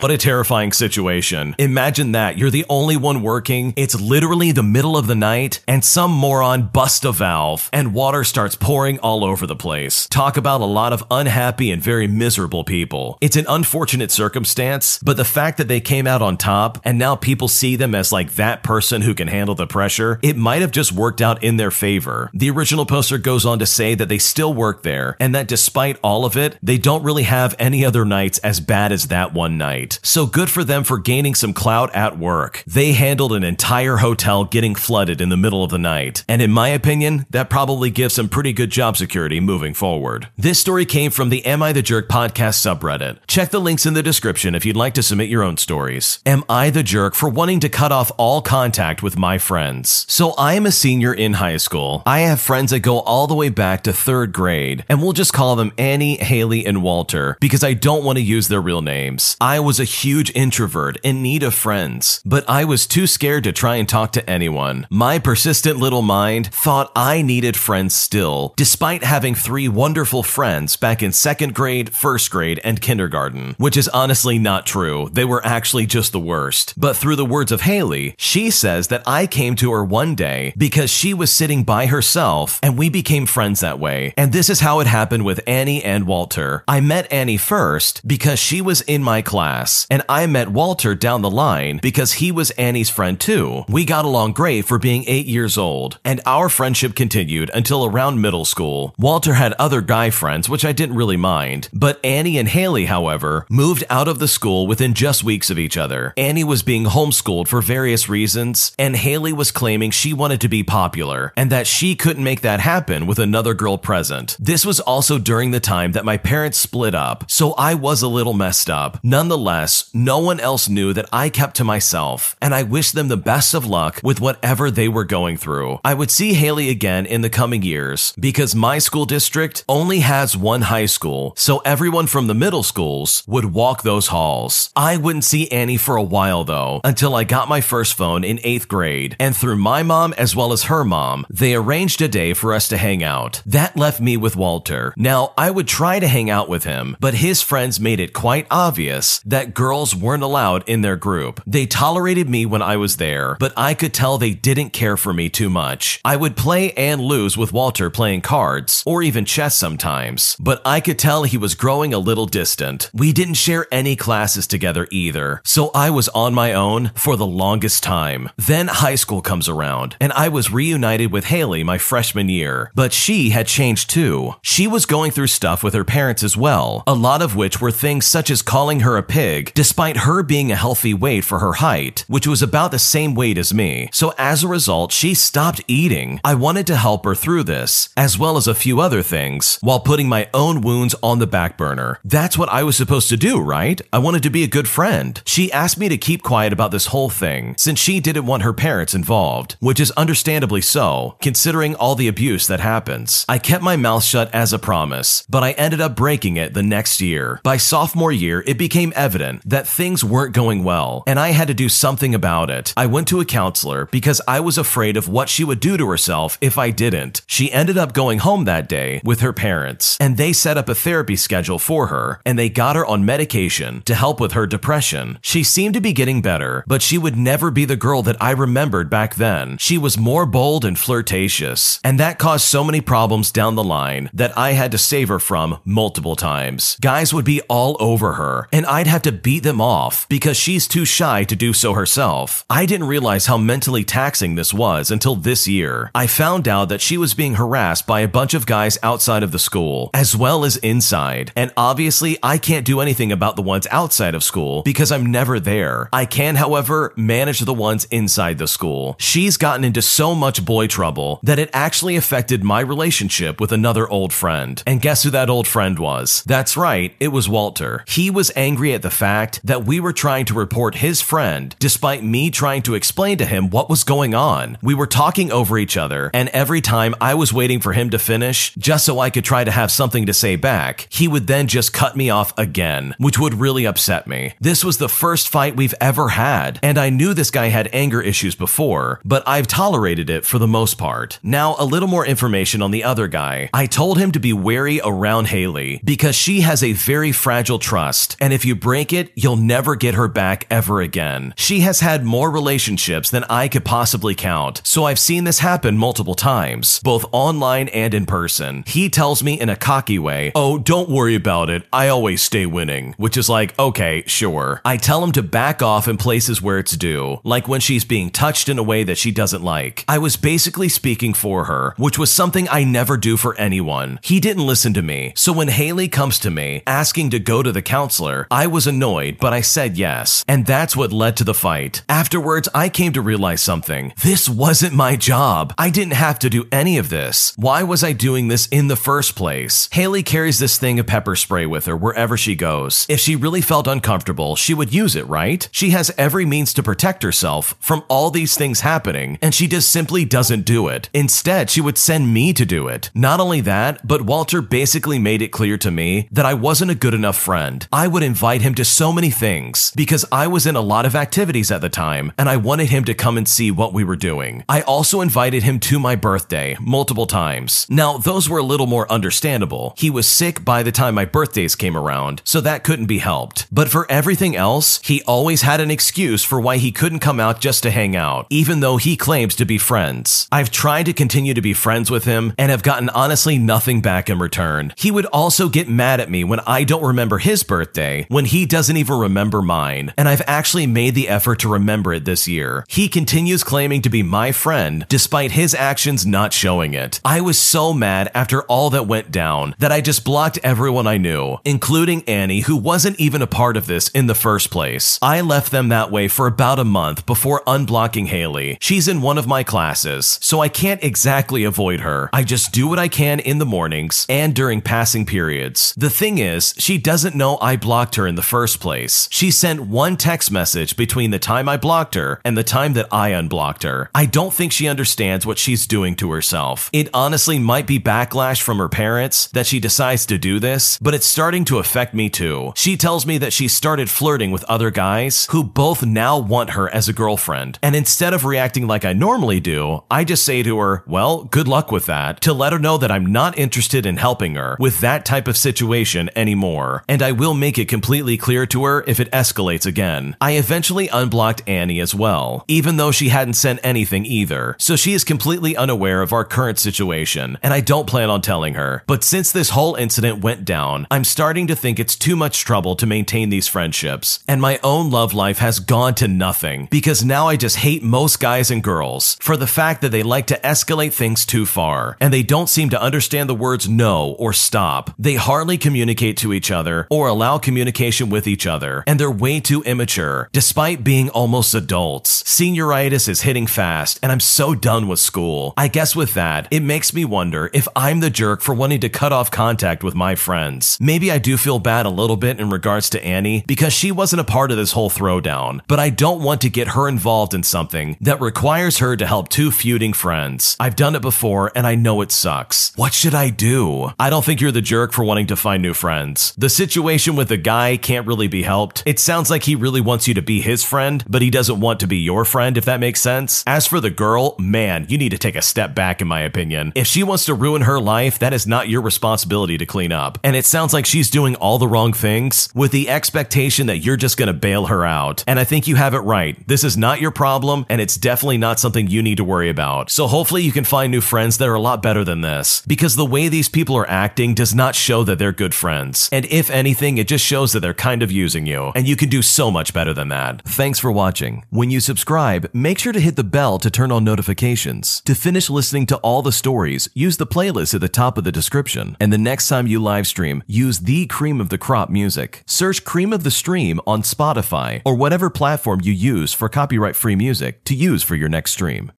What 0.00 0.10
a 0.10 0.18
terrifying 0.18 0.72
situation. 0.72 1.54
Imagine 1.56 2.12
that. 2.12 2.36
You're 2.36 2.50
the 2.50 2.66
only 2.68 2.96
one 2.96 3.22
working. 3.22 3.72
It's 3.76 3.98
literally 3.98 4.50
the 4.50 4.62
middle 4.62 4.96
of 4.96 5.06
the 5.06 5.14
night, 5.14 5.60
and 5.68 5.84
some 5.84 6.10
moron 6.10 6.64
busts 6.64 7.04
a 7.04 7.12
valve, 7.12 7.70
and 7.72 7.94
water 7.94 8.24
starts 8.24 8.56
pouring 8.56 8.98
all 8.98 9.24
over 9.24 9.46
the 9.46 9.54
place. 9.54 10.08
Talk 10.08 10.36
about 10.36 10.60
a 10.60 10.66
lot 10.66 10.92
of 10.92 11.04
unhappy 11.12 11.70
and 11.70 11.80
very 11.80 12.08
miserable 12.08 12.64
people. 12.64 13.18
It's 13.20 13.36
an 13.36 13.46
unfortunate 13.48 14.10
circumstance, 14.10 14.98
but 14.98 15.16
the 15.16 15.24
fact 15.24 15.58
that 15.58 15.68
they 15.68 15.80
came 15.80 16.08
out 16.08 16.20
on 16.20 16.36
top, 16.36 16.78
and 16.84 16.98
now 16.98 17.14
people 17.14 17.46
see 17.46 17.76
them 17.76 17.94
as 17.94 18.12
like 18.12 18.34
that 18.34 18.64
person 18.64 19.02
who 19.02 19.14
can 19.14 19.28
handle 19.28 19.54
the 19.54 19.68
pressure, 19.68 20.18
it 20.22 20.36
might 20.36 20.60
have 20.60 20.72
just 20.72 20.90
worked 20.90 21.22
out 21.22 21.42
in 21.42 21.56
their 21.56 21.70
favor. 21.70 22.30
The 22.34 22.50
original 22.50 22.84
poster 22.84 23.16
goes 23.16 23.46
on 23.46 23.60
to 23.60 23.66
say 23.66 23.94
that 23.94 24.08
they 24.08 24.18
still 24.18 24.52
work 24.52 24.82
there, 24.82 25.16
and 25.20 25.34
that 25.36 25.46
despite 25.48 26.00
all 26.02 26.24
of 26.24 26.36
it, 26.36 26.58
they 26.60 26.78
don't 26.78 27.04
really 27.04 27.22
have 27.22 27.54
any 27.60 27.84
other 27.86 28.04
nights 28.04 28.38
as 28.38 28.58
bad 28.58 28.90
as 28.90 29.06
that 29.06 29.32
one 29.32 29.56
night. 29.56 29.83
So 30.02 30.26
good 30.26 30.50
for 30.50 30.64
them 30.64 30.84
for 30.84 30.98
gaining 30.98 31.34
some 31.34 31.52
clout 31.52 31.94
at 31.94 32.18
work. 32.18 32.62
They 32.66 32.92
handled 32.92 33.32
an 33.32 33.44
entire 33.44 33.98
hotel 33.98 34.44
getting 34.44 34.74
flooded 34.74 35.20
in 35.20 35.28
the 35.28 35.36
middle 35.36 35.62
of 35.62 35.70
the 35.70 35.78
night. 35.78 36.24
And 36.28 36.40
in 36.40 36.50
my 36.50 36.68
opinion, 36.68 37.26
that 37.30 37.50
probably 37.50 37.90
gives 37.90 38.14
some 38.14 38.28
pretty 38.28 38.52
good 38.52 38.70
job 38.70 38.96
security 38.96 39.40
moving 39.40 39.74
forward. 39.74 40.28
This 40.36 40.58
story 40.58 40.86
came 40.86 41.10
from 41.10 41.28
the 41.28 41.44
Am 41.44 41.62
I 41.62 41.72
the 41.72 41.82
Jerk 41.82 42.08
podcast 42.08 42.58
subreddit. 42.60 43.18
Check 43.26 43.50
the 43.50 43.60
links 43.60 43.86
in 43.86 43.94
the 43.94 44.02
description 44.02 44.54
if 44.54 44.64
you'd 44.64 44.76
like 44.76 44.94
to 44.94 45.02
submit 45.02 45.28
your 45.28 45.42
own 45.42 45.56
stories. 45.56 46.20
Am 46.24 46.44
I 46.48 46.70
the 46.70 46.82
jerk 46.82 47.14
for 47.14 47.28
wanting 47.28 47.60
to 47.60 47.68
cut 47.68 47.92
off 47.92 48.10
all 48.16 48.40
contact 48.42 49.02
with 49.02 49.18
my 49.18 49.38
friends? 49.38 50.06
So 50.08 50.32
I 50.32 50.54
am 50.54 50.66
a 50.66 50.72
senior 50.72 51.12
in 51.12 51.34
high 51.34 51.56
school. 51.56 52.02
I 52.06 52.20
have 52.20 52.40
friends 52.40 52.70
that 52.70 52.80
go 52.80 53.00
all 53.00 53.26
the 53.26 53.34
way 53.34 53.48
back 53.48 53.82
to 53.82 53.92
third 53.92 54.32
grade, 54.32 54.84
and 54.88 55.02
we'll 55.02 55.12
just 55.12 55.32
call 55.32 55.56
them 55.56 55.72
Annie, 55.78 56.16
Haley, 56.16 56.64
and 56.64 56.82
Walter 56.82 57.36
because 57.40 57.64
I 57.64 57.74
don't 57.74 58.04
want 58.04 58.18
to 58.18 58.22
use 58.22 58.48
their 58.48 58.60
real 58.60 58.82
names. 58.82 59.36
I 59.40 59.60
was 59.60 59.73
a 59.80 59.84
huge 59.84 60.30
introvert 60.34 60.96
in 61.02 61.22
need 61.22 61.42
of 61.42 61.54
friends, 61.54 62.20
but 62.24 62.44
I 62.48 62.64
was 62.64 62.86
too 62.86 63.06
scared 63.06 63.44
to 63.44 63.52
try 63.52 63.76
and 63.76 63.88
talk 63.88 64.12
to 64.12 64.30
anyone. 64.30 64.86
My 64.90 65.18
persistent 65.18 65.78
little 65.78 66.02
mind 66.02 66.52
thought 66.52 66.92
I 66.94 67.22
needed 67.22 67.56
friends 67.56 67.94
still, 67.94 68.54
despite 68.56 69.04
having 69.04 69.34
three 69.34 69.68
wonderful 69.68 70.22
friends 70.22 70.76
back 70.76 71.02
in 71.02 71.12
second 71.12 71.54
grade, 71.54 71.94
first 71.94 72.30
grade, 72.30 72.60
and 72.62 72.80
kindergarten, 72.80 73.54
which 73.58 73.76
is 73.76 73.88
honestly 73.88 74.38
not 74.38 74.66
true. 74.66 75.08
They 75.12 75.24
were 75.24 75.44
actually 75.44 75.86
just 75.86 76.12
the 76.12 76.20
worst. 76.20 76.74
But 76.76 76.96
through 76.96 77.16
the 77.16 77.24
words 77.24 77.52
of 77.52 77.62
Haley, 77.62 78.14
she 78.18 78.50
says 78.50 78.88
that 78.88 79.02
I 79.06 79.26
came 79.26 79.56
to 79.56 79.72
her 79.72 79.84
one 79.84 80.14
day 80.14 80.52
because 80.56 80.90
she 80.90 81.14
was 81.14 81.30
sitting 81.30 81.64
by 81.64 81.86
herself 81.86 82.60
and 82.62 82.78
we 82.78 82.88
became 82.88 83.26
friends 83.26 83.60
that 83.60 83.78
way. 83.78 84.12
And 84.16 84.32
this 84.32 84.50
is 84.50 84.60
how 84.60 84.80
it 84.80 84.86
happened 84.86 85.24
with 85.24 85.40
Annie 85.46 85.82
and 85.82 86.06
Walter. 86.06 86.64
I 86.68 86.80
met 86.80 87.12
Annie 87.12 87.36
first 87.36 88.06
because 88.06 88.38
she 88.38 88.60
was 88.60 88.80
in 88.82 89.02
my 89.02 89.22
class 89.22 89.63
class, 89.64 89.86
and 89.90 90.02
I 90.08 90.26
met 90.26 90.48
Walter 90.48 90.94
down 90.94 91.22
the 91.22 91.30
line 91.30 91.78
because 91.82 92.14
he 92.14 92.30
was 92.30 92.50
Annie's 92.52 92.90
friend 92.90 93.18
too. 93.18 93.64
We 93.68 93.84
got 93.84 94.04
along 94.04 94.32
great 94.32 94.64
for 94.64 94.78
being 94.78 95.04
eight 95.06 95.26
years 95.26 95.56
old, 95.58 95.98
and 96.04 96.20
our 96.26 96.48
friendship 96.48 96.94
continued 96.94 97.50
until 97.54 97.84
around 97.84 98.20
middle 98.20 98.44
school. 98.44 98.94
Walter 98.98 99.34
had 99.34 99.52
other 99.54 99.80
guy 99.80 100.10
friends, 100.10 100.48
which 100.48 100.64
I 100.64 100.72
didn't 100.72 100.96
really 100.96 101.16
mind, 101.16 101.68
but 101.72 102.00
Annie 102.04 102.38
and 102.38 102.48
Haley, 102.48 102.86
however, 102.86 103.46
moved 103.48 103.84
out 103.90 104.08
of 104.08 104.18
the 104.18 104.28
school 104.28 104.66
within 104.66 104.94
just 104.94 105.24
weeks 105.24 105.50
of 105.50 105.58
each 105.58 105.76
other. 105.76 106.12
Annie 106.16 106.44
was 106.44 106.62
being 106.62 106.84
homeschooled 106.84 107.48
for 107.48 107.62
various 107.62 108.08
reasons, 108.08 108.74
and 108.78 108.96
Haley 108.96 109.32
was 109.32 109.50
claiming 109.50 109.90
she 109.90 110.12
wanted 110.12 110.40
to 110.40 110.48
be 110.48 110.62
popular 110.62 111.32
and 111.36 111.50
that 111.50 111.66
she 111.66 111.94
couldn't 111.94 112.24
make 112.24 112.42
that 112.42 112.60
happen 112.60 113.06
with 113.06 113.18
another 113.18 113.54
girl 113.54 113.78
present. 113.78 114.36
This 114.38 114.66
was 114.66 114.80
also 114.80 115.18
during 115.18 115.50
the 115.50 115.60
time 115.60 115.92
that 115.92 116.04
my 116.04 116.16
parents 116.16 116.58
split 116.58 116.94
up, 116.94 117.30
so 117.30 117.52
I 117.52 117.74
was 117.74 118.02
a 118.02 118.08
little 118.08 118.34
messed 118.34 118.68
up. 118.68 118.98
Nonetheless, 119.02 119.53
no 119.94 120.18
one 120.18 120.40
else 120.40 120.68
knew 120.68 120.92
that 120.92 121.08
I 121.12 121.28
kept 121.28 121.56
to 121.56 121.64
myself, 121.64 122.36
and 122.40 122.54
I 122.54 122.62
wished 122.62 122.94
them 122.94 123.08
the 123.08 123.16
best 123.16 123.54
of 123.54 123.64
luck 123.64 124.00
with 124.02 124.20
whatever 124.20 124.70
they 124.70 124.88
were 124.88 125.04
going 125.04 125.36
through. 125.36 125.78
I 125.84 125.94
would 125.94 126.10
see 126.10 126.34
Haley 126.34 126.70
again 126.70 127.06
in 127.06 127.20
the 127.20 127.30
coming 127.30 127.62
years 127.62 128.12
because 128.18 128.54
my 128.54 128.78
school 128.78 129.04
district 129.04 129.64
only 129.68 130.00
has 130.00 130.36
one 130.36 130.62
high 130.62 130.86
school, 130.86 131.34
so 131.36 131.58
everyone 131.58 132.06
from 132.06 132.26
the 132.26 132.34
middle 132.34 132.62
schools 132.62 133.22
would 133.26 133.46
walk 133.46 133.82
those 133.82 134.08
halls. 134.08 134.70
I 134.74 134.96
wouldn't 134.96 135.24
see 135.24 135.50
Annie 135.50 135.76
for 135.76 135.96
a 135.96 136.02
while 136.02 136.44
though, 136.44 136.80
until 136.82 137.14
I 137.14 137.24
got 137.24 137.48
my 137.48 137.60
first 137.60 137.94
phone 137.94 138.24
in 138.24 138.40
eighth 138.42 138.66
grade, 138.66 139.16
and 139.20 139.36
through 139.36 139.56
my 139.56 139.82
mom 139.82 140.12
as 140.14 140.34
well 140.34 140.52
as 140.52 140.64
her 140.64 140.84
mom, 140.84 141.26
they 141.30 141.54
arranged 141.54 142.02
a 142.02 142.08
day 142.08 142.32
for 142.34 142.52
us 142.52 142.68
to 142.68 142.76
hang 142.76 143.02
out. 143.02 143.42
That 143.46 143.76
left 143.76 144.00
me 144.00 144.16
with 144.16 144.36
Walter. 144.36 144.94
Now, 144.96 145.32
I 145.36 145.50
would 145.50 145.68
try 145.68 146.00
to 146.00 146.08
hang 146.08 146.28
out 146.30 146.48
with 146.48 146.64
him, 146.64 146.96
but 146.98 147.14
his 147.14 147.42
friends 147.42 147.78
made 147.78 148.00
it 148.00 148.12
quite 148.12 148.46
obvious 148.50 149.20
that 149.24 149.43
girls 149.52 149.94
weren't 149.94 150.22
allowed 150.22 150.66
in 150.66 150.80
their 150.80 150.96
group. 150.96 151.42
They 151.46 151.66
tolerated 151.66 152.30
me 152.30 152.46
when 152.46 152.62
I 152.62 152.78
was 152.78 152.96
there, 152.96 153.36
but 153.38 153.52
I 153.56 153.74
could 153.74 153.92
tell 153.92 154.16
they 154.16 154.32
didn't 154.32 154.70
care 154.70 154.96
for 154.96 155.12
me 155.12 155.28
too 155.28 155.50
much. 155.50 156.00
I 156.04 156.16
would 156.16 156.36
play 156.36 156.72
and 156.72 157.02
lose 157.02 157.36
with 157.36 157.52
Walter 157.52 157.90
playing 157.90 158.22
cards, 158.22 158.82
or 158.86 159.02
even 159.02 159.26
chess 159.26 159.54
sometimes, 159.56 160.36
but 160.40 160.62
I 160.64 160.80
could 160.80 160.98
tell 160.98 161.24
he 161.24 161.36
was 161.36 161.54
growing 161.54 161.92
a 161.92 161.98
little 161.98 162.26
distant. 162.26 162.90
We 162.94 163.12
didn't 163.12 163.34
share 163.34 163.66
any 163.70 163.96
classes 163.96 164.46
together 164.46 164.86
either, 164.90 165.42
so 165.44 165.70
I 165.74 165.90
was 165.90 166.08
on 166.10 166.32
my 166.32 166.52
own 166.52 166.92
for 166.94 167.16
the 167.16 167.26
longest 167.26 167.82
time. 167.82 168.30
Then 168.36 168.68
high 168.68 168.94
school 168.94 169.20
comes 169.20 169.48
around, 169.48 169.96
and 170.00 170.12
I 170.12 170.28
was 170.28 170.52
reunited 170.52 171.12
with 171.12 171.26
Haley 171.26 171.64
my 171.64 171.78
freshman 171.78 172.28
year, 172.28 172.70
but 172.74 172.92
she 172.92 173.30
had 173.30 173.46
changed 173.46 173.90
too. 173.90 174.34
She 174.42 174.66
was 174.68 174.86
going 174.86 175.10
through 175.10 175.26
stuff 175.26 175.62
with 175.62 175.74
her 175.74 175.84
parents 175.84 176.22
as 176.22 176.36
well, 176.36 176.84
a 176.86 176.94
lot 176.94 177.20
of 177.22 177.34
which 177.34 177.60
were 177.60 177.72
things 177.72 178.06
such 178.06 178.30
as 178.30 178.42
calling 178.42 178.80
her 178.80 178.96
a 178.96 179.02
pig, 179.02 179.24
despite 179.42 179.98
her 179.98 180.22
being 180.22 180.52
a 180.52 180.56
healthy 180.56 180.94
weight 180.94 181.24
for 181.24 181.38
her 181.40 181.54
height, 181.54 182.04
which 182.08 182.26
was 182.26 182.42
about 182.42 182.70
the 182.70 182.78
same 182.78 183.14
weight 183.14 183.38
as 183.38 183.54
me. 183.54 183.88
So 183.92 184.12
as 184.18 184.42
a 184.42 184.48
result, 184.48 184.92
she 184.92 185.14
stopped 185.14 185.60
eating. 185.66 186.20
I 186.24 186.34
wanted 186.34 186.66
to 186.68 186.76
help 186.76 187.04
her 187.04 187.14
through 187.14 187.44
this, 187.44 187.88
as 187.96 188.18
well 188.18 188.36
as 188.36 188.46
a 188.46 188.54
few 188.54 188.80
other 188.80 189.02
things, 189.02 189.58
while 189.60 189.80
putting 189.80 190.08
my 190.08 190.28
own 190.32 190.60
wounds 190.60 190.94
on 191.02 191.18
the 191.18 191.26
back 191.26 191.58
burner. 191.58 191.98
That's 192.04 192.38
what 192.38 192.48
I 192.48 192.62
was 192.62 192.76
supposed 192.76 193.08
to 193.08 193.16
do, 193.16 193.40
right? 193.40 193.80
I 193.92 193.98
wanted 193.98 194.22
to 194.24 194.30
be 194.30 194.44
a 194.44 194.48
good 194.48 194.68
friend. 194.68 195.20
She 195.24 195.52
asked 195.52 195.78
me 195.78 195.88
to 195.88 195.98
keep 195.98 196.22
quiet 196.22 196.52
about 196.52 196.70
this 196.70 196.86
whole 196.86 197.10
thing, 197.10 197.54
since 197.58 197.78
she 197.78 198.00
didn't 198.00 198.26
want 198.26 198.42
her 198.42 198.52
parents 198.52 198.94
involved, 198.94 199.56
which 199.60 199.80
is 199.80 199.90
understandably 199.92 200.60
so, 200.60 201.16
considering 201.20 201.74
all 201.74 201.94
the 201.94 202.08
abuse 202.08 202.46
that 202.46 202.60
happens. 202.60 203.24
I 203.28 203.38
kept 203.38 203.62
my 203.62 203.76
mouth 203.76 204.04
shut 204.04 204.32
as 204.34 204.52
a 204.52 204.58
promise, 204.58 205.24
but 205.28 205.42
I 205.42 205.52
ended 205.52 205.80
up 205.80 205.96
breaking 205.96 206.36
it 206.36 206.54
the 206.54 206.62
next 206.62 207.00
year. 207.00 207.40
By 207.42 207.56
sophomore 207.56 208.12
year, 208.12 208.42
it 208.46 208.58
became 208.58 208.92
evident 208.94 209.23
that 209.44 209.66
things 209.66 210.04
weren't 210.04 210.34
going 210.34 210.64
well, 210.64 211.02
and 211.06 211.18
I 211.18 211.30
had 211.30 211.48
to 211.48 211.54
do 211.54 211.68
something 211.68 212.14
about 212.14 212.50
it. 212.50 212.72
I 212.76 212.86
went 212.86 213.08
to 213.08 213.20
a 213.20 213.24
counselor 213.24 213.86
because 213.86 214.20
I 214.28 214.40
was 214.40 214.58
afraid 214.58 214.96
of 214.96 215.08
what 215.08 215.28
she 215.28 215.44
would 215.44 215.60
do 215.60 215.76
to 215.76 215.88
herself 215.88 216.38
if 216.40 216.58
I 216.58 216.70
didn't. 216.70 217.22
She 217.26 217.52
ended 217.52 217.78
up 217.78 217.92
going 217.92 218.18
home 218.20 218.44
that 218.44 218.68
day 218.68 219.00
with 219.04 219.20
her 219.20 219.32
parents, 219.32 219.96
and 220.00 220.16
they 220.16 220.32
set 220.32 220.58
up 220.58 220.68
a 220.68 220.74
therapy 220.74 221.16
schedule 221.16 221.58
for 221.58 221.88
her, 221.88 222.20
and 222.24 222.38
they 222.38 222.48
got 222.48 222.76
her 222.76 222.86
on 222.86 223.04
medication 223.04 223.82
to 223.82 223.94
help 223.94 224.20
with 224.20 224.32
her 224.32 224.46
depression. 224.46 225.18
She 225.22 225.42
seemed 225.42 225.74
to 225.74 225.80
be 225.80 225.92
getting 225.92 226.22
better, 226.22 226.64
but 226.66 226.82
she 226.82 226.98
would 226.98 227.16
never 227.16 227.50
be 227.50 227.64
the 227.64 227.76
girl 227.76 228.02
that 228.02 228.20
I 228.20 228.30
remembered 228.32 228.90
back 228.90 229.14
then. 229.14 229.58
She 229.58 229.78
was 229.78 229.98
more 229.98 230.26
bold 230.26 230.64
and 230.64 230.78
flirtatious, 230.78 231.80
and 231.84 231.98
that 232.00 232.18
caused 232.18 232.44
so 232.46 232.64
many 232.64 232.80
problems 232.80 233.30
down 233.30 233.54
the 233.54 233.64
line 233.64 234.10
that 234.12 234.36
I 234.36 234.52
had 234.52 234.72
to 234.72 234.78
save 234.78 235.08
her 235.08 235.18
from 235.18 235.60
multiple 235.64 236.16
times. 236.16 236.76
Guys 236.80 237.14
would 237.14 237.24
be 237.24 237.40
all 237.42 237.76
over 237.80 238.14
her, 238.14 238.48
and 238.52 238.66
I'd 238.66 238.86
have 238.86 239.02
to 239.04 239.12
beat 239.12 239.42
them 239.42 239.60
off 239.60 240.08
because 240.08 240.36
she's 240.36 240.66
too 240.66 240.84
shy 240.84 241.24
to 241.24 241.36
do 241.36 241.52
so 241.52 241.72
herself. 241.74 242.44
I 242.50 242.66
didn't 242.66 242.88
realize 242.88 243.26
how 243.26 243.38
mentally 243.38 243.84
taxing 243.84 244.34
this 244.34 244.52
was 244.52 244.90
until 244.90 245.16
this 245.16 245.46
year. 245.46 245.90
I 245.94 246.06
found 246.06 246.48
out 246.48 246.68
that 246.70 246.80
she 246.80 246.96
was 246.96 247.14
being 247.14 247.34
harassed 247.34 247.86
by 247.86 248.00
a 248.00 248.08
bunch 248.08 248.34
of 248.34 248.46
guys 248.46 248.78
outside 248.82 249.22
of 249.22 249.32
the 249.32 249.38
school, 249.38 249.90
as 249.94 250.16
well 250.16 250.44
as 250.44 250.56
inside. 250.58 251.32
And 251.36 251.52
obviously, 251.56 252.18
I 252.22 252.38
can't 252.38 252.66
do 252.66 252.80
anything 252.80 253.12
about 253.12 253.36
the 253.36 253.42
ones 253.42 253.66
outside 253.70 254.14
of 254.14 254.24
school 254.24 254.62
because 254.62 254.90
I'm 254.90 255.06
never 255.06 255.38
there. 255.38 255.88
I 255.92 256.06
can, 256.06 256.36
however, 256.36 256.92
manage 256.96 257.40
the 257.40 257.54
ones 257.54 257.84
inside 257.90 258.38
the 258.38 258.48
school. 258.48 258.96
She's 258.98 259.36
gotten 259.36 259.64
into 259.64 259.82
so 259.82 260.14
much 260.14 260.44
boy 260.44 260.66
trouble 260.66 261.20
that 261.22 261.38
it 261.38 261.50
actually 261.52 261.96
affected 261.96 262.42
my 262.42 262.60
relationship 262.60 263.40
with 263.40 263.52
another 263.52 263.88
old 263.88 264.12
friend. 264.12 264.62
And 264.66 264.80
guess 264.80 265.02
who 265.02 265.10
that 265.10 265.30
old 265.30 265.46
friend 265.46 265.78
was? 265.78 266.22
That's 266.26 266.56
right, 266.56 266.94
it 267.00 267.08
was 267.08 267.28
Walter. 267.28 267.84
He 267.86 268.10
was 268.10 268.32
angry 268.34 268.72
at 268.72 268.82
the 268.82 268.90
fact 268.94 269.40
that 269.44 269.64
we 269.64 269.80
were 269.80 269.92
trying 269.92 270.24
to 270.26 270.34
report 270.34 270.76
his 270.76 271.00
friend 271.00 271.54
despite 271.58 272.02
me 272.02 272.30
trying 272.30 272.62
to 272.62 272.74
explain 272.74 273.18
to 273.18 273.26
him 273.26 273.50
what 273.50 273.68
was 273.68 273.84
going 273.84 274.14
on. 274.14 274.56
We 274.62 274.74
were 274.74 274.86
talking 274.86 275.30
over 275.32 275.58
each 275.58 275.76
other, 275.76 276.10
and 276.14 276.28
every 276.30 276.60
time 276.60 276.94
I 277.00 277.14
was 277.14 277.32
waiting 277.32 277.60
for 277.60 277.72
him 277.72 277.90
to 277.90 277.98
finish 277.98 278.54
just 278.54 278.86
so 278.86 278.98
I 278.98 279.10
could 279.10 279.24
try 279.24 279.44
to 279.44 279.50
have 279.50 279.70
something 279.70 280.06
to 280.06 280.14
say 280.14 280.36
back, 280.36 280.86
he 280.90 281.08
would 281.08 281.26
then 281.26 281.46
just 281.46 281.72
cut 281.72 281.96
me 281.96 282.10
off 282.10 282.32
again, 282.38 282.94
which 282.98 283.18
would 283.18 283.34
really 283.34 283.66
upset 283.66 284.06
me. 284.06 284.34
This 284.40 284.64
was 284.64 284.78
the 284.78 284.88
first 284.88 285.28
fight 285.28 285.56
we've 285.56 285.74
ever 285.80 286.10
had, 286.10 286.58
and 286.62 286.78
I 286.78 286.90
knew 286.90 287.14
this 287.14 287.30
guy 287.30 287.48
had 287.48 287.68
anger 287.72 288.00
issues 288.00 288.34
before, 288.34 289.00
but 289.04 289.22
I've 289.26 289.46
tolerated 289.46 290.08
it 290.10 290.24
for 290.24 290.38
the 290.38 290.46
most 290.46 290.78
part. 290.78 291.18
Now, 291.22 291.56
a 291.58 291.64
little 291.64 291.88
more 291.88 292.06
information 292.06 292.62
on 292.62 292.70
the 292.70 292.84
other 292.84 293.08
guy. 293.08 293.50
I 293.52 293.66
told 293.66 293.98
him 293.98 294.12
to 294.12 294.20
be 294.20 294.32
wary 294.32 294.80
around 294.84 295.28
Haley 295.28 295.80
because 295.84 296.14
she 296.14 296.42
has 296.42 296.62
a 296.62 296.72
very 296.72 297.12
fragile 297.12 297.58
trust, 297.58 298.16
and 298.20 298.32
if 298.32 298.44
you 298.44 298.54
break 298.54 298.83
it, 298.92 299.10
you'll 299.14 299.36
never 299.36 299.76
get 299.76 299.94
her 299.94 300.08
back 300.08 300.46
ever 300.50 300.80
again. 300.80 301.34
She 301.36 301.60
has 301.60 301.80
had 301.80 302.04
more 302.04 302.30
relationships 302.30 303.10
than 303.10 303.24
I 303.24 303.48
could 303.48 303.64
possibly 303.64 304.14
count, 304.14 304.60
so 304.64 304.84
I've 304.84 304.98
seen 304.98 305.24
this 305.24 305.38
happen 305.38 305.76
multiple 305.76 306.14
times, 306.14 306.80
both 306.80 307.04
online 307.12 307.68
and 307.68 307.94
in 307.94 308.06
person. 308.06 308.64
He 308.66 308.88
tells 308.88 309.22
me 309.22 309.40
in 309.40 309.48
a 309.48 309.56
cocky 309.56 309.98
way, 309.98 310.32
Oh, 310.34 310.58
don't 310.58 310.90
worry 310.90 311.14
about 311.14 311.50
it, 311.50 311.64
I 311.72 311.88
always 311.88 312.22
stay 312.22 312.46
winning, 312.46 312.94
which 312.96 313.16
is 313.16 313.28
like, 313.28 313.58
okay, 313.58 314.02
sure. 314.06 314.60
I 314.64 314.76
tell 314.76 315.02
him 315.02 315.12
to 315.12 315.22
back 315.22 315.62
off 315.62 315.88
in 315.88 315.96
places 315.96 316.42
where 316.42 316.58
it's 316.58 316.76
due, 316.76 317.20
like 317.24 317.48
when 317.48 317.60
she's 317.60 317.84
being 317.84 318.10
touched 318.10 318.48
in 318.48 318.58
a 318.58 318.62
way 318.62 318.84
that 318.84 318.98
she 318.98 319.10
doesn't 319.10 319.42
like. 319.42 319.84
I 319.88 319.98
was 319.98 320.16
basically 320.16 320.68
speaking 320.68 321.14
for 321.14 321.44
her, 321.44 321.74
which 321.76 321.98
was 321.98 322.10
something 322.10 322.48
I 322.48 322.64
never 322.64 322.96
do 322.96 323.16
for 323.16 323.36
anyone. 323.36 323.98
He 324.02 324.20
didn't 324.20 324.46
listen 324.46 324.74
to 324.74 324.82
me, 324.82 325.12
so 325.16 325.32
when 325.32 325.48
Haley 325.48 325.88
comes 325.88 326.18
to 326.20 326.30
me 326.30 326.62
asking 326.66 327.10
to 327.10 327.18
go 327.18 327.42
to 327.42 327.52
the 327.52 327.62
counselor, 327.62 328.26
I 328.30 328.46
was 328.46 328.66
annoyed, 328.74 329.18
but 329.20 329.32
I 329.32 329.40
said 329.40 329.76
yes, 329.78 330.24
and 330.26 330.44
that's 330.44 330.76
what 330.76 330.92
led 330.92 331.16
to 331.16 331.24
the 331.24 331.32
fight. 331.32 331.82
Afterwards, 331.88 332.48
I 332.54 332.68
came 332.68 332.92
to 332.94 333.00
realize 333.00 333.40
something. 333.40 333.92
This 334.02 334.28
wasn't 334.28 334.74
my 334.74 334.96
job. 334.96 335.54
I 335.56 335.70
didn't 335.70 335.94
have 336.06 336.18
to 336.20 336.30
do 336.30 336.46
any 336.50 336.76
of 336.78 336.90
this. 336.90 337.32
Why 337.36 337.62
was 337.62 337.84
I 337.84 337.92
doing 337.92 338.28
this 338.28 338.46
in 338.48 338.68
the 338.68 338.76
first 338.76 339.14
place? 339.14 339.68
Haley 339.72 340.02
carries 340.02 340.38
this 340.38 340.58
thing 340.58 340.78
of 340.78 340.86
pepper 340.86 341.14
spray 341.16 341.46
with 341.46 341.66
her 341.66 341.76
wherever 341.76 342.16
she 342.16 342.34
goes. 342.34 342.86
If 342.88 343.00
she 343.00 343.14
really 343.16 343.40
felt 343.40 343.68
uncomfortable, 343.68 344.34
she 344.36 344.54
would 344.54 344.74
use 344.74 344.96
it, 344.96 345.06
right? 345.06 345.48
She 345.52 345.70
has 345.70 345.92
every 345.96 346.26
means 346.26 346.52
to 346.54 346.62
protect 346.62 347.02
herself 347.02 347.54
from 347.60 347.84
all 347.88 348.10
these 348.10 348.36
things 348.36 348.60
happening, 348.60 349.18
and 349.22 349.34
she 349.34 349.46
just 349.46 349.70
simply 349.70 350.04
doesn't 350.04 350.44
do 350.44 350.68
it. 350.68 350.90
Instead, 350.92 351.50
she 351.50 351.60
would 351.60 351.78
send 351.78 352.12
me 352.12 352.32
to 352.32 352.44
do 352.44 352.66
it. 352.68 352.90
Not 352.94 353.20
only 353.20 353.40
that, 353.42 353.86
but 353.86 354.02
Walter 354.02 354.42
basically 354.42 354.98
made 354.98 355.22
it 355.22 355.28
clear 355.32 355.56
to 355.58 355.70
me 355.70 356.08
that 356.10 356.26
I 356.26 356.34
wasn't 356.34 356.72
a 356.72 356.74
good 356.74 356.94
enough 356.94 357.16
friend. 357.16 357.66
I 357.72 357.86
would 357.86 358.02
invite 358.02 358.42
him 358.42 358.54
to 358.56 358.63
so 358.68 358.92
many 358.92 359.10
things 359.10 359.72
because 359.76 360.04
I 360.10 360.26
was 360.26 360.46
in 360.46 360.56
a 360.56 360.60
lot 360.60 360.86
of 360.86 360.94
activities 360.94 361.50
at 361.50 361.60
the 361.60 361.68
time 361.68 362.12
and 362.18 362.28
I 362.28 362.36
wanted 362.36 362.70
him 362.70 362.84
to 362.84 362.94
come 362.94 363.16
and 363.16 363.28
see 363.28 363.50
what 363.50 363.72
we 363.72 363.84
were 363.84 363.96
doing. 363.96 364.44
I 364.48 364.62
also 364.62 365.00
invited 365.00 365.42
him 365.42 365.58
to 365.60 365.78
my 365.78 365.96
birthday 365.96 366.56
multiple 366.60 367.06
times. 367.06 367.66
Now, 367.68 367.98
those 367.98 368.28
were 368.28 368.38
a 368.38 368.42
little 368.42 368.66
more 368.66 368.90
understandable. 368.90 369.74
He 369.76 369.90
was 369.90 370.08
sick 370.08 370.44
by 370.44 370.62
the 370.62 370.72
time 370.72 370.94
my 370.94 371.04
birthdays 371.04 371.54
came 371.54 371.76
around, 371.76 372.22
so 372.24 372.40
that 372.40 372.64
couldn't 372.64 372.86
be 372.86 372.98
helped. 372.98 373.46
But 373.52 373.68
for 373.68 373.90
everything 373.90 374.36
else, 374.36 374.80
he 374.82 375.02
always 375.02 375.42
had 375.42 375.60
an 375.60 375.70
excuse 375.70 376.24
for 376.24 376.40
why 376.40 376.56
he 376.56 376.72
couldn't 376.72 377.00
come 377.00 377.20
out 377.20 377.40
just 377.40 377.62
to 377.62 377.70
hang 377.70 377.96
out, 377.96 378.26
even 378.30 378.60
though 378.60 378.76
he 378.76 378.96
claims 378.96 379.34
to 379.36 379.44
be 379.44 379.58
friends. 379.58 380.28
I've 380.32 380.50
tried 380.50 380.86
to 380.86 380.92
continue 380.92 381.34
to 381.34 381.42
be 381.42 381.52
friends 381.52 381.90
with 381.90 382.04
him 382.04 382.32
and 382.38 382.50
have 382.50 382.62
gotten 382.62 382.88
honestly 382.90 383.38
nothing 383.38 383.80
back 383.80 384.10
in 384.10 384.18
return. 384.18 384.72
He 384.76 384.90
would 384.90 385.06
also 385.06 385.48
get 385.48 385.68
mad 385.68 386.00
at 386.00 386.10
me 386.10 386.24
when 386.24 386.40
I 386.40 386.64
don't 386.64 386.84
remember 386.84 387.18
his 387.18 387.42
birthday 387.42 388.06
when 388.08 388.24
he 388.24 388.46
doesn't 388.54 388.76
even 388.76 388.96
remember 388.96 389.42
mine, 389.42 389.92
and 389.96 390.08
I've 390.08 390.22
actually 390.28 390.68
made 390.68 390.94
the 390.94 391.08
effort 391.08 391.40
to 391.40 391.48
remember 391.48 391.92
it 391.92 392.04
this 392.04 392.28
year. 392.28 392.64
He 392.68 392.88
continues 392.88 393.42
claiming 393.42 393.82
to 393.82 393.90
be 393.90 394.04
my 394.04 394.30
friend 394.30 394.86
despite 394.88 395.32
his 395.32 395.56
actions 395.56 396.06
not 396.06 396.32
showing 396.32 396.72
it. 396.72 397.00
I 397.04 397.20
was 397.20 397.36
so 397.36 397.72
mad 397.72 398.12
after 398.14 398.42
all 398.42 398.70
that 398.70 398.86
went 398.86 399.10
down 399.10 399.56
that 399.58 399.72
I 399.72 399.80
just 399.80 400.04
blocked 400.04 400.38
everyone 400.44 400.86
I 400.86 400.98
knew, 400.98 401.38
including 401.44 402.04
Annie, 402.04 402.42
who 402.42 402.56
wasn't 402.56 403.00
even 403.00 403.22
a 403.22 403.26
part 403.26 403.56
of 403.56 403.66
this 403.66 403.88
in 403.88 404.06
the 404.06 404.14
first 404.14 404.52
place. 404.52 405.00
I 405.02 405.20
left 405.20 405.50
them 405.50 405.68
that 405.70 405.90
way 405.90 406.06
for 406.06 406.28
about 406.28 406.60
a 406.60 406.64
month 406.64 407.06
before 407.06 407.42
unblocking 407.48 408.06
Haley. 408.06 408.58
She's 408.60 408.86
in 408.86 409.02
one 409.02 409.18
of 409.18 409.26
my 409.26 409.42
classes, 409.42 410.20
so 410.22 410.38
I 410.38 410.48
can't 410.48 410.84
exactly 410.84 411.42
avoid 411.42 411.80
her. 411.80 412.08
I 412.12 412.22
just 412.22 412.52
do 412.52 412.68
what 412.68 412.78
I 412.78 412.86
can 412.86 413.18
in 413.18 413.38
the 413.38 413.46
mornings 413.46 414.06
and 414.08 414.32
during 414.32 414.62
passing 414.62 415.06
periods. 415.06 415.74
The 415.76 415.90
thing 415.90 416.18
is, 416.18 416.54
she 416.56 416.78
doesn't 416.78 417.16
know 417.16 417.36
I 417.40 417.56
blocked 417.56 417.96
her 417.96 418.06
in 418.06 418.14
the 418.14 418.22
first 418.22 418.43
place. 418.46 419.08
She 419.10 419.30
sent 419.30 419.60
one 419.62 419.96
text 419.96 420.30
message 420.30 420.76
between 420.76 421.10
the 421.10 421.18
time 421.18 421.48
I 421.48 421.56
blocked 421.56 421.94
her 421.94 422.20
and 422.24 422.36
the 422.36 422.44
time 422.44 422.74
that 422.74 422.88
I 422.92 423.08
unblocked 423.08 423.62
her. 423.62 423.90
I 423.94 424.06
don't 424.06 424.34
think 424.34 424.52
she 424.52 424.68
understands 424.68 425.26
what 425.26 425.38
she's 425.38 425.66
doing 425.66 425.94
to 425.96 426.10
herself. 426.10 426.70
It 426.72 426.90
honestly 426.92 427.38
might 427.38 427.66
be 427.66 427.78
backlash 427.78 428.42
from 428.42 428.58
her 428.58 428.68
parents 428.68 429.28
that 429.28 429.46
she 429.46 429.60
decides 429.60 430.06
to 430.06 430.18
do 430.18 430.38
this, 430.38 430.78
but 430.80 430.94
it's 430.94 431.06
starting 431.06 431.44
to 431.46 431.58
affect 431.58 431.94
me 431.94 432.10
too. 432.10 432.52
She 432.56 432.76
tells 432.76 433.06
me 433.06 433.18
that 433.18 433.32
she 433.32 433.48
started 433.48 433.88
flirting 433.88 434.30
with 434.30 434.44
other 434.44 434.70
guys 434.70 435.26
who 435.30 435.44
both 435.44 435.84
now 435.84 436.18
want 436.18 436.50
her 436.50 436.68
as 436.68 436.88
a 436.88 436.92
girlfriend. 436.92 437.58
And 437.62 437.76
instead 437.76 438.12
of 438.12 438.24
reacting 438.24 438.66
like 438.66 438.84
I 438.84 438.92
normally 438.92 439.40
do, 439.40 439.84
I 439.90 440.04
just 440.04 440.24
say 440.24 440.42
to 440.42 440.58
her, 440.58 440.82
well, 440.86 441.24
good 441.24 441.48
luck 441.48 441.70
with 441.70 441.86
that, 441.86 442.20
to 442.22 442.32
let 442.32 442.52
her 442.52 442.58
know 442.58 442.78
that 442.78 442.90
I'm 442.90 443.06
not 443.06 443.38
interested 443.38 443.86
in 443.86 443.96
helping 443.96 444.34
her 444.34 444.56
with 444.58 444.80
that 444.80 445.04
type 445.04 445.28
of 445.28 445.36
situation 445.36 446.10
anymore. 446.16 446.84
And 446.88 447.02
I 447.02 447.12
will 447.12 447.34
make 447.34 447.58
it 447.58 447.68
completely 447.68 448.16
clear 448.16 448.33
to 448.42 448.64
her 448.64 448.82
if 448.86 448.98
it 448.98 449.10
escalates 449.12 449.66
again. 449.66 450.16
I 450.20 450.32
eventually 450.32 450.88
unblocked 450.88 451.48
Annie 451.48 451.80
as 451.80 451.94
well, 451.94 452.44
even 452.48 452.76
though 452.76 452.90
she 452.90 453.08
hadn't 453.10 453.34
sent 453.34 453.60
anything 453.62 454.04
either. 454.04 454.56
So 454.58 454.74
she 454.74 454.92
is 454.92 455.04
completely 455.04 455.56
unaware 455.56 456.02
of 456.02 456.12
our 456.12 456.24
current 456.24 456.58
situation, 456.58 457.38
and 457.42 457.54
I 457.54 457.60
don't 457.60 457.86
plan 457.86 458.10
on 458.10 458.20
telling 458.20 458.54
her. 458.54 458.82
But 458.86 459.04
since 459.04 459.30
this 459.30 459.50
whole 459.50 459.76
incident 459.76 460.22
went 460.22 460.44
down, 460.44 460.86
I'm 460.90 461.04
starting 461.04 461.46
to 461.46 461.56
think 461.56 461.78
it's 461.78 461.96
too 461.96 462.16
much 462.16 462.44
trouble 462.44 462.74
to 462.76 462.86
maintain 462.86 463.30
these 463.30 463.46
friendships, 463.48 464.18
and 464.26 464.40
my 464.40 464.58
own 464.62 464.90
love 464.90 465.14
life 465.14 465.38
has 465.38 465.60
gone 465.60 465.94
to 465.96 466.08
nothing 466.08 466.68
because 466.70 467.04
now 467.04 467.28
I 467.28 467.36
just 467.36 467.56
hate 467.56 467.82
most 467.82 468.18
guys 468.18 468.50
and 468.50 468.62
girls 468.62 469.16
for 469.20 469.36
the 469.36 469.46
fact 469.46 469.80
that 469.82 469.92
they 469.92 470.02
like 470.02 470.26
to 470.26 470.40
escalate 470.40 470.92
things 470.92 471.24
too 471.24 471.46
far, 471.46 471.96
and 472.00 472.12
they 472.12 472.22
don't 472.22 472.48
seem 472.48 472.70
to 472.70 472.82
understand 472.82 473.28
the 473.28 473.34
words 473.34 473.68
no 473.68 474.16
or 474.18 474.32
stop. 474.32 474.90
They 474.98 475.14
hardly 475.14 475.58
communicate 475.58 476.16
to 476.18 476.32
each 476.32 476.50
other 476.50 476.86
or 476.90 477.08
allow 477.08 477.38
communication 477.38 478.10
with 478.14 478.28
each 478.28 478.46
other, 478.46 478.84
and 478.86 479.00
they're 479.00 479.10
way 479.10 479.40
too 479.40 479.64
immature, 479.64 480.28
despite 480.32 480.84
being 480.84 481.10
almost 481.10 481.52
adults. 481.52 482.22
Senioritis 482.22 483.08
is 483.08 483.22
hitting 483.22 483.48
fast, 483.48 483.98
and 484.02 484.12
I'm 484.12 484.20
so 484.20 484.54
done 484.54 484.86
with 484.86 485.00
school. 485.00 485.52
I 485.56 485.66
guess 485.66 485.96
with 485.96 486.14
that, 486.14 486.46
it 486.52 486.60
makes 486.60 486.94
me 486.94 487.04
wonder 487.04 487.50
if 487.52 487.66
I'm 487.74 487.98
the 487.98 488.10
jerk 488.10 488.40
for 488.40 488.54
wanting 488.54 488.78
to 488.82 488.88
cut 488.88 489.12
off 489.12 489.32
contact 489.32 489.82
with 489.82 489.96
my 489.96 490.14
friends. 490.14 490.78
Maybe 490.80 491.10
I 491.10 491.18
do 491.18 491.36
feel 491.36 491.58
bad 491.58 491.86
a 491.86 491.90
little 491.90 492.16
bit 492.16 492.38
in 492.38 492.50
regards 492.50 492.88
to 492.90 493.04
Annie 493.04 493.42
because 493.48 493.72
she 493.72 493.90
wasn't 493.90 494.20
a 494.20 494.32
part 494.36 494.52
of 494.52 494.56
this 494.56 494.70
whole 494.70 494.90
throwdown, 494.90 495.60
but 495.66 495.80
I 495.80 495.90
don't 495.90 496.22
want 496.22 496.40
to 496.42 496.48
get 496.48 496.68
her 496.68 496.88
involved 496.88 497.34
in 497.34 497.42
something 497.42 497.96
that 498.00 498.20
requires 498.20 498.78
her 498.78 498.96
to 498.96 499.06
help 499.06 499.28
two 499.28 499.50
feuding 499.50 499.92
friends. 499.92 500.56
I've 500.60 500.76
done 500.76 500.94
it 500.94 501.02
before 501.02 501.50
and 501.56 501.66
I 501.66 501.74
know 501.74 502.00
it 502.00 502.12
sucks. 502.12 502.72
What 502.76 502.94
should 502.94 503.14
I 503.14 503.30
do? 503.30 503.90
I 503.98 504.08
don't 504.08 504.24
think 504.24 504.40
you're 504.40 504.52
the 504.52 504.60
jerk 504.60 504.92
for 504.92 505.04
wanting 505.04 505.26
to 505.26 505.36
find 505.36 505.60
new 505.62 505.74
friends. 505.74 506.32
The 506.38 506.48
situation 506.48 507.16
with 507.16 507.28
the 507.28 507.36
guy 507.36 507.76
can't 507.76 508.03
really 508.06 508.28
be 508.28 508.42
helped. 508.42 508.82
It 508.86 508.98
sounds 508.98 509.30
like 509.30 509.44
he 509.44 509.54
really 509.54 509.80
wants 509.80 510.08
you 510.08 510.14
to 510.14 510.22
be 510.22 510.40
his 510.40 510.64
friend, 510.64 511.04
but 511.08 511.22
he 511.22 511.30
doesn't 511.30 511.60
want 511.60 511.80
to 511.80 511.86
be 511.86 511.98
your 511.98 512.24
friend, 512.24 512.56
if 512.56 512.64
that 512.64 512.80
makes 512.80 513.00
sense. 513.00 513.44
As 513.46 513.66
for 513.66 513.80
the 513.80 513.90
girl, 513.90 514.36
man, 514.38 514.86
you 514.88 514.98
need 514.98 515.10
to 515.10 515.18
take 515.18 515.36
a 515.36 515.42
step 515.42 515.74
back, 515.74 516.00
in 516.00 516.08
my 516.08 516.20
opinion. 516.20 516.72
If 516.74 516.86
she 516.86 517.02
wants 517.02 517.26
to 517.26 517.34
ruin 517.34 517.62
her 517.62 517.80
life, 517.80 518.18
that 518.18 518.32
is 518.32 518.46
not 518.46 518.68
your 518.68 518.80
responsibility 518.80 519.58
to 519.58 519.66
clean 519.66 519.92
up. 519.92 520.18
And 520.22 520.36
it 520.36 520.44
sounds 520.44 520.72
like 520.72 520.86
she's 520.86 521.10
doing 521.10 521.34
all 521.36 521.58
the 521.58 521.68
wrong 521.68 521.92
things 521.92 522.48
with 522.54 522.72
the 522.72 522.88
expectation 522.88 523.66
that 523.66 523.78
you're 523.78 523.96
just 523.96 524.16
gonna 524.16 524.32
bail 524.32 524.66
her 524.66 524.84
out. 524.84 525.24
And 525.26 525.38
I 525.38 525.44
think 525.44 525.66
you 525.66 525.76
have 525.76 525.94
it 525.94 525.98
right. 525.98 526.36
This 526.46 526.64
is 526.64 526.76
not 526.76 527.00
your 527.00 527.10
problem, 527.10 527.66
and 527.68 527.80
it's 527.80 527.96
definitely 527.96 528.38
not 528.38 528.60
something 528.60 528.88
you 528.88 529.02
need 529.02 529.16
to 529.16 529.24
worry 529.24 529.48
about. 529.48 529.90
So 529.90 530.06
hopefully 530.06 530.42
you 530.42 530.52
can 530.52 530.64
find 530.64 530.90
new 530.90 531.00
friends 531.00 531.38
that 531.38 531.48
are 531.48 531.54
a 531.54 531.60
lot 531.60 531.82
better 531.82 532.04
than 532.04 532.20
this. 532.20 532.62
Because 532.66 532.96
the 532.96 533.04
way 533.04 533.28
these 533.28 533.48
people 533.48 533.76
are 533.76 533.88
acting 533.88 534.34
does 534.34 534.54
not 534.54 534.74
show 534.74 535.04
that 535.04 535.18
they're 535.18 535.32
good 535.32 535.54
friends. 535.54 536.08
And 536.12 536.26
if 536.26 536.50
anything, 536.50 536.98
it 536.98 537.08
just 537.08 537.24
shows 537.24 537.52
that 537.52 537.60
they're 537.60 537.74
kind 537.94 538.02
of 538.02 538.10
using 538.10 538.44
you. 538.44 538.72
And 538.74 538.88
you 538.88 538.96
can 538.96 539.08
do 539.08 539.22
so 539.22 539.52
much 539.52 539.72
better 539.72 539.94
than 539.94 540.08
that. 540.08 540.42
Thanks 540.42 540.80
for 540.80 540.90
watching. 540.90 541.44
When 541.50 541.70
you 541.70 541.78
subscribe, 541.78 542.50
make 542.52 542.80
sure 542.80 542.92
to 542.92 542.98
hit 542.98 543.14
the 543.14 543.22
bell 543.22 543.56
to 543.60 543.70
turn 543.70 543.92
on 543.92 544.02
notifications. 544.02 545.00
To 545.02 545.14
finish 545.14 545.48
listening 545.48 545.86
to 545.86 545.96
all 545.98 546.20
the 546.20 546.32
stories, 546.32 546.88
use 546.92 547.18
the 547.18 547.26
playlist 547.26 547.72
at 547.72 547.80
the 547.80 547.88
top 547.88 548.18
of 548.18 548.24
the 548.24 548.32
description. 548.32 548.96
And 548.98 549.12
the 549.12 549.26
next 549.30 549.46
time 549.46 549.68
you 549.68 549.78
live 549.80 550.08
stream, 550.08 550.42
use 550.48 550.80
the 550.80 551.06
cream 551.06 551.40
of 551.40 551.50
the 551.50 551.58
crop 551.66 551.88
music. 551.88 552.42
Search 552.46 552.84
Cream 552.84 553.12
of 553.12 553.22
the 553.22 553.30
Stream 553.30 553.80
on 553.86 554.02
Spotify 554.02 554.82
or 554.84 554.96
whatever 554.96 555.30
platform 555.30 555.78
you 555.80 555.92
use 555.92 556.34
for 556.34 556.48
copyright 556.48 556.96
free 556.96 557.14
music 557.14 557.62
to 557.62 557.76
use 557.76 558.02
for 558.02 558.16
your 558.16 558.28
next 558.28 558.50
stream. 558.50 558.90